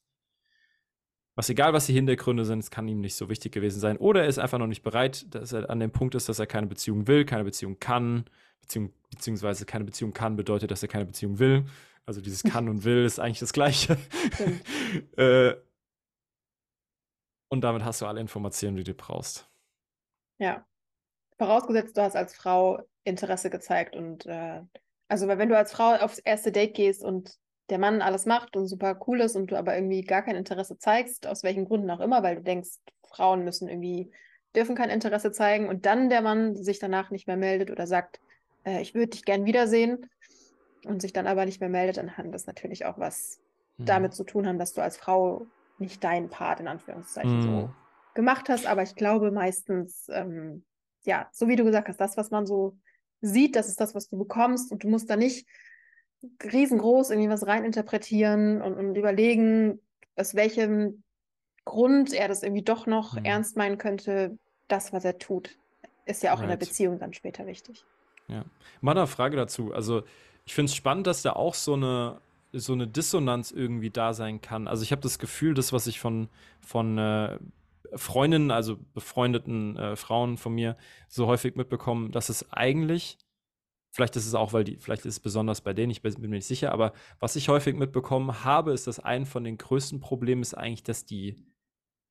[1.35, 3.97] was egal, was die Hintergründe sind, es kann ihm nicht so wichtig gewesen sein.
[3.97, 6.47] Oder er ist einfach noch nicht bereit, dass er an dem Punkt ist, dass er
[6.47, 8.25] keine Beziehung will, keine Beziehung kann,
[8.61, 11.65] Beziehung, beziehungsweise keine Beziehung kann, bedeutet, dass er keine Beziehung will.
[12.05, 13.97] Also dieses kann und will ist eigentlich das Gleiche.
[15.17, 15.55] Äh,
[17.49, 19.49] und damit hast du alle Informationen, die du brauchst.
[20.39, 20.67] Ja.
[21.39, 24.63] Vorausgesetzt, du hast als Frau Interesse gezeigt und äh,
[25.13, 27.37] also weil wenn du als Frau aufs erste Date gehst und
[27.69, 30.79] der Mann alles macht und super cool ist und du aber irgendwie gar kein Interesse
[30.79, 32.71] zeigst, aus welchen Gründen auch immer, weil du denkst,
[33.11, 34.11] Frauen müssen irgendwie,
[34.57, 38.21] dürfen kein Interesse zeigen und dann der Mann sich danach nicht mehr meldet oder sagt,
[38.65, 40.09] äh, ich würde dich gern wiedersehen
[40.87, 43.39] und sich dann aber nicht mehr meldet, dann hat das natürlich auch was
[43.79, 43.85] Mhm.
[43.85, 45.47] damit zu tun haben, dass du als Frau
[45.77, 47.43] nicht deinen Part in Anführungszeichen Mhm.
[47.43, 47.75] so
[48.15, 48.67] gemacht hast.
[48.67, 50.65] Aber ich glaube meistens, ähm,
[51.05, 52.79] ja, so wie du gesagt hast, das, was man so
[53.23, 55.47] sieht, das ist das, was du bekommst und du musst da nicht
[56.45, 59.81] riesengroß irgendwie was reininterpretieren und, und überlegen,
[60.17, 61.03] aus welchem
[61.65, 63.25] Grund er das irgendwie doch noch Mhm.
[63.25, 64.39] ernst meinen könnte.
[64.69, 65.57] Das, was er tut,
[66.07, 66.61] ist ja auch in der Right.
[66.61, 67.85] Beziehung dann später wichtig.
[68.29, 68.45] Ja.
[68.81, 69.73] Mal eine Frage dazu.
[69.73, 70.03] Also,
[70.45, 72.21] ich finde es spannend, dass da auch so eine,
[72.53, 74.69] so eine Dissonanz irgendwie da sein kann.
[74.69, 76.29] Also, ich habe das Gefühl, das, was ich von,
[76.61, 77.39] von äh,
[77.95, 80.77] Freundinnen, also befreundeten äh, Frauen von mir,
[81.09, 83.19] so häufig mitbekomme, dass es eigentlich,
[83.91, 86.31] vielleicht ist es auch, weil die, vielleicht ist es besonders bei denen, ich bin bin
[86.31, 90.01] mir nicht sicher, aber was ich häufig mitbekommen habe, ist, dass ein von den größten
[90.01, 91.45] Problemen ist eigentlich, dass die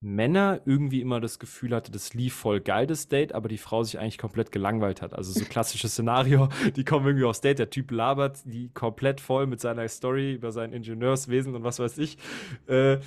[0.03, 3.83] Männer irgendwie immer das Gefühl hatte, das lief voll geil, das Date, aber die Frau
[3.83, 5.13] sich eigentlich komplett gelangweilt hat.
[5.13, 9.45] Also so klassisches Szenario, die kommen irgendwie aufs Date, der Typ labert die komplett voll
[9.45, 12.17] mit seiner Story über sein Ingenieurswesen und was weiß ich.
[12.65, 12.97] Äh,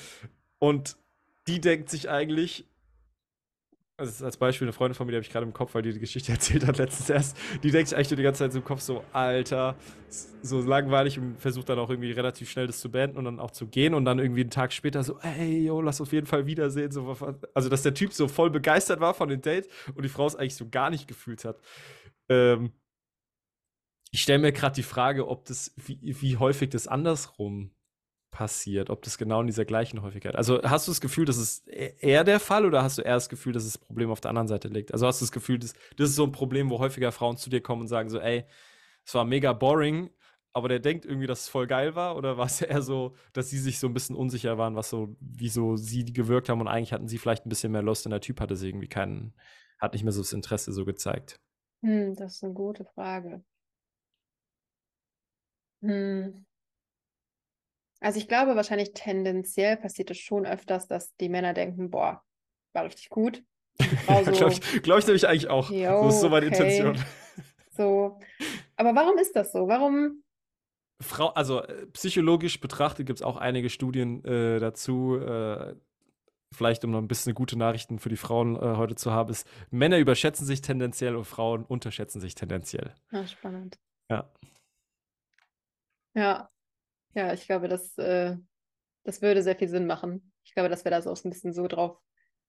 [0.61, 0.97] und
[1.47, 2.67] die denkt sich eigentlich,
[3.97, 5.93] also als Beispiel eine Freundin von mir, die habe ich gerade im Kopf, weil die
[5.93, 8.65] die Geschichte erzählt hat letztens erst, die denkt sich eigentlich die ganze Zeit so im
[8.65, 9.77] Kopf so, Alter,
[10.43, 13.53] so langweilig und versucht dann auch irgendwie relativ schnell das zu beenden und dann auch
[13.53, 16.47] zu gehen und dann irgendwie einen Tag später so, ey, yo, lass auf jeden Fall
[16.47, 16.91] wiedersehen.
[16.91, 17.17] So,
[17.55, 20.37] also, dass der Typ so voll begeistert war von dem Date und die Frau es
[20.37, 21.61] eigentlich so gar nicht gefühlt hat.
[22.29, 22.73] Ähm,
[24.11, 27.74] ich stelle mir gerade die Frage, ob das, wie, wie häufig das andersrum
[28.35, 30.35] passiert, ob das genau in dieser gleichen Häufigkeit.
[30.35, 33.15] Also hast du das Gefühl, das ist e- eher der Fall oder hast du eher
[33.15, 34.93] das Gefühl, dass das Problem auf der anderen Seite liegt?
[34.93, 37.49] Also hast du das Gefühl, das, das ist so ein Problem, wo häufiger Frauen zu
[37.49, 38.45] dir kommen und sagen so, ey,
[39.07, 40.11] es war mega boring,
[40.53, 42.17] aber der denkt irgendwie, dass es voll geil war?
[42.17, 45.17] Oder war es eher so, dass sie sich so ein bisschen unsicher waren, was so,
[45.21, 48.21] wieso sie gewirkt haben und eigentlich hatten sie vielleicht ein bisschen mehr Lust und der
[48.21, 49.33] Typ hatte sie irgendwie keinen,
[49.79, 51.39] hat nicht mehr so das Interesse so gezeigt.
[51.85, 53.45] Hm, das ist eine gute Frage.
[55.83, 56.45] Hm.
[58.05, 62.23] Also ich glaube, wahrscheinlich tendenziell passiert es schon öfters, dass die Männer denken, boah,
[62.75, 63.43] war richtig gut.
[63.79, 65.71] Und die Frau Ja, so, glaube ich, glaub ich nämlich eigentlich auch.
[65.71, 66.77] Jo, so ist so meine okay.
[66.77, 67.03] Intention.
[67.71, 68.21] so.
[68.77, 69.69] Aber warum ist das so?
[69.69, 70.23] Warum?
[71.01, 75.17] Frau, also äh, psychologisch betrachtet gibt es auch einige Studien äh, dazu.
[75.17, 75.75] Äh,
[76.53, 79.49] vielleicht um noch ein bisschen gute Nachrichten für die Frauen äh, heute zu haben, ist,
[79.71, 82.95] Männer überschätzen sich tendenziell und Frauen unterschätzen sich tendenziell.
[83.13, 83.79] Ja, spannend.
[84.11, 84.31] Ja.
[86.15, 86.51] Ja,
[87.15, 88.37] ja, ich glaube, das, äh,
[89.05, 90.33] das würde sehr viel Sinn machen.
[90.45, 91.99] Ich glaube, dass wir da so ein bisschen so drauf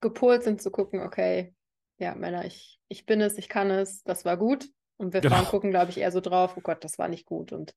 [0.00, 1.54] gepolt sind, zu gucken, okay,
[1.98, 4.68] ja, Männer, ich, ich bin es, ich kann es, das war gut.
[4.98, 5.36] Und wir Genau.
[5.36, 7.74] Frauen gucken, glaube ich, eher so drauf, oh Gott, das war nicht gut und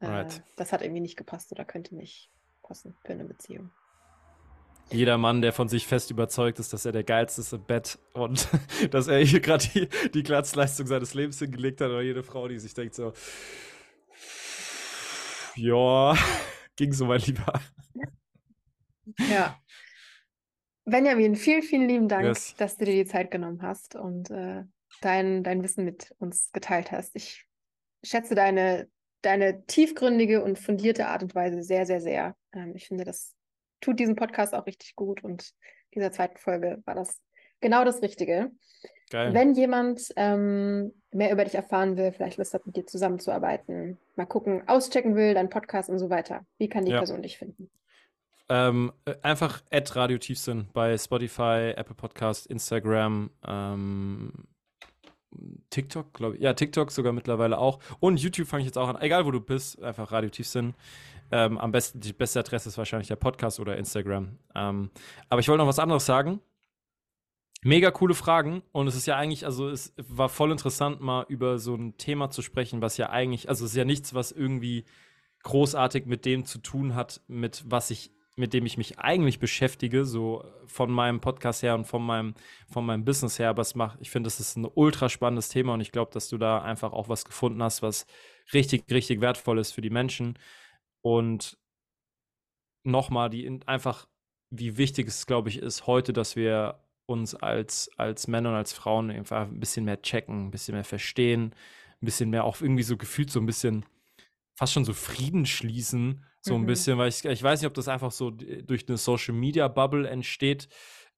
[0.00, 0.42] äh, Right.
[0.56, 2.30] das hat irgendwie nicht gepasst oder könnte nicht
[2.62, 3.72] passen für eine Beziehung.
[4.90, 7.98] Jeder Mann, der von sich fest überzeugt ist, dass er der Geilste ist im Bett
[8.12, 8.48] und
[8.90, 12.58] dass er hier gerade die, die Glanzleistung seines Lebens hingelegt hat, oder jede Frau, die
[12.58, 13.12] sich denkt so,
[15.56, 16.14] ja,
[16.76, 17.60] ging so, mein Lieber.
[19.28, 19.58] Ja.
[20.86, 22.54] Benjamin, vielen, vielen lieben Dank, Yes.
[22.56, 24.64] dass du dir die Zeit genommen hast und äh,
[25.00, 27.16] dein, dein Wissen mit uns geteilt hast.
[27.16, 27.46] Ich
[28.04, 28.88] schätze deine,
[29.22, 32.36] deine tiefgründige und fundierte Art und Weise sehr, sehr, sehr.
[32.52, 33.34] Ähm, ich finde, das
[33.80, 35.52] tut diesem Podcast auch richtig gut und
[35.94, 37.20] dieser zweiten Folge war das
[37.64, 38.52] genau das Richtige.
[39.10, 39.34] Geil.
[39.34, 44.26] Wenn jemand ähm, mehr über dich erfahren will, vielleicht Lust hat, mit dir zusammenzuarbeiten, mal
[44.26, 46.98] gucken, auschecken will, deinen Podcast und so weiter, wie kann die Ja.
[46.98, 47.70] Person dich finden?
[48.48, 54.32] Ähm, äh, einfach at Radio Tiefsinn bei Spotify, Apple Podcast, Instagram, ähm,
[55.70, 56.42] TikTok, glaube ich.
[56.42, 57.78] Ja, TikTok sogar mittlerweile auch.
[58.00, 59.00] Und YouTube fange ich jetzt auch an.
[59.00, 60.74] Egal, wo du bist, einfach Radio Tiefsinn.
[61.32, 64.38] Ähm, am besten, die beste Adresse ist wahrscheinlich der Podcast oder Instagram.
[64.54, 64.90] Ähm,
[65.30, 66.40] aber ich wollte noch was anderes sagen.
[67.66, 71.58] Mega coole Fragen und es ist ja eigentlich, also es war voll interessant, mal über
[71.58, 74.84] so ein Thema zu sprechen, was ja eigentlich, also es ist ja nichts, was irgendwie
[75.44, 80.04] großartig mit dem zu tun hat, mit was ich, mit dem ich mich eigentlich beschäftige,
[80.04, 82.34] so von meinem Podcast her und von meinem,
[82.68, 83.48] von meinem Business her.
[83.48, 86.28] Aber es macht, ich finde, das ist ein ultra spannendes Thema und ich glaube, dass
[86.28, 88.06] du da einfach auch was gefunden hast, was
[88.52, 90.38] richtig, richtig wertvoll ist für die Menschen.
[91.00, 91.56] Und
[92.82, 94.06] nochmal, die in- einfach,
[94.50, 98.72] wie wichtig es, glaube ich, ist heute, dass wir uns als, als Männer und als
[98.72, 101.54] Frauen einfach ein bisschen mehr checken, ein bisschen mehr verstehen,
[102.00, 103.84] ein bisschen mehr auch irgendwie so gefühlt so ein bisschen
[104.56, 106.66] fast schon so Frieden schließen, so ein Mhm.
[106.66, 110.08] bisschen, weil ich, ich weiß nicht, ob das einfach so durch eine Social Media Bubble
[110.08, 110.68] entsteht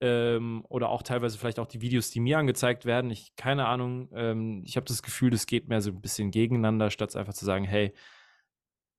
[0.01, 3.11] ähm, oder auch teilweise vielleicht auch die Videos, die mir angezeigt werden.
[3.11, 4.09] Ich keine Ahnung.
[4.15, 7.45] Ähm, ich habe das Gefühl, das geht mehr so ein bisschen gegeneinander, statt einfach zu
[7.45, 7.93] sagen, hey,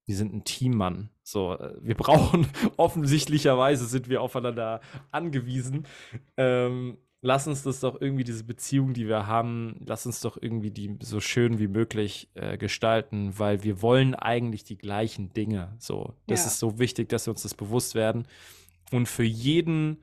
[0.07, 1.09] wir sind ein Team, Mann.
[1.21, 2.47] So, äh, wir brauchen
[2.77, 4.81] offensichtlicherweise sind wir aufeinander
[5.11, 5.85] angewiesen.
[6.37, 10.71] Ähm, lass uns das doch irgendwie, diese Beziehung, die wir haben, lass uns doch irgendwie
[10.71, 15.75] die so schön wie möglich äh, gestalten, weil wir wollen eigentlich die gleichen Dinge.
[15.77, 16.47] So, das Ja.
[16.47, 18.27] ist so wichtig, dass wir uns das bewusst werden.
[18.91, 19.97] Und für jeden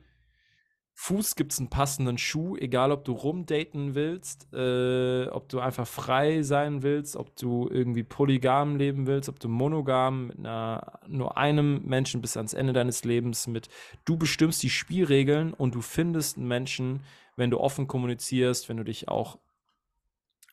[0.97, 5.85] Fuß gibt es einen passenden Schuh, egal ob du rumdaten willst, äh, ob du einfach
[5.85, 11.37] frei sein willst, ob du irgendwie polygam leben willst, ob du monogam mit einer, nur
[11.37, 13.67] einem Menschen bis ans Ende deines Lebens mit,
[14.05, 17.01] du bestimmst die Spielregeln und du findest einen Menschen,
[17.35, 19.37] wenn du offen kommunizierst, wenn du dich auch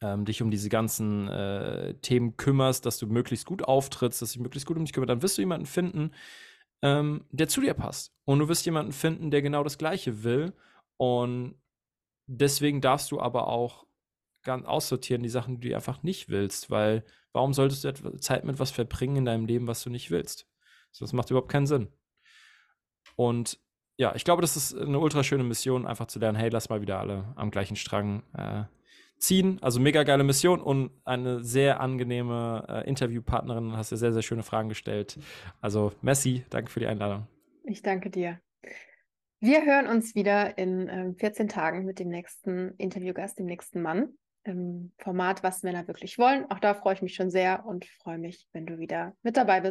[0.00, 4.40] ähm, dich um diese ganzen äh, Themen kümmerst, dass du möglichst gut auftrittst, dass sich
[4.40, 6.10] möglichst gut um dich kümmert, dann wirst du jemanden finden,
[6.82, 8.12] ähm, der zu dir passt.
[8.24, 10.52] Und du wirst jemanden finden, der genau das Gleiche will.
[10.96, 11.54] Und
[12.26, 13.86] deswegen darfst du aber auch
[14.42, 18.58] ganz aussortieren die Sachen, die du einfach nicht willst, weil warum solltest du Zeit mit
[18.58, 20.48] was verbringen in deinem Leben, was du nicht willst?
[20.90, 21.88] So, Das macht überhaupt keinen Sinn.
[23.16, 23.58] Und
[23.96, 26.80] ja, ich glaube, das ist eine ultra schöne Mission, einfach zu lernen, hey, lass mal
[26.80, 28.64] wieder alle am gleichen Strang äh,
[29.22, 29.58] ziehen.
[29.62, 33.76] Also mega geile Mission und eine sehr angenehme äh, Interviewpartnerin.
[33.76, 35.18] Hast dir sehr, sehr schöne Fragen gestellt.
[35.60, 37.26] Also Messi, danke für die Einladung.
[37.64, 38.40] Ich danke dir.
[39.40, 44.10] Wir hören uns wieder in ähm, 14 Tagen mit dem nächsten Interviewgast, dem nächsten Mann
[44.44, 46.50] im Format Was Männer wirklich wollen.
[46.50, 49.60] Auch da freue ich mich schon sehr und freue mich, wenn du wieder mit dabei
[49.60, 49.70] bist.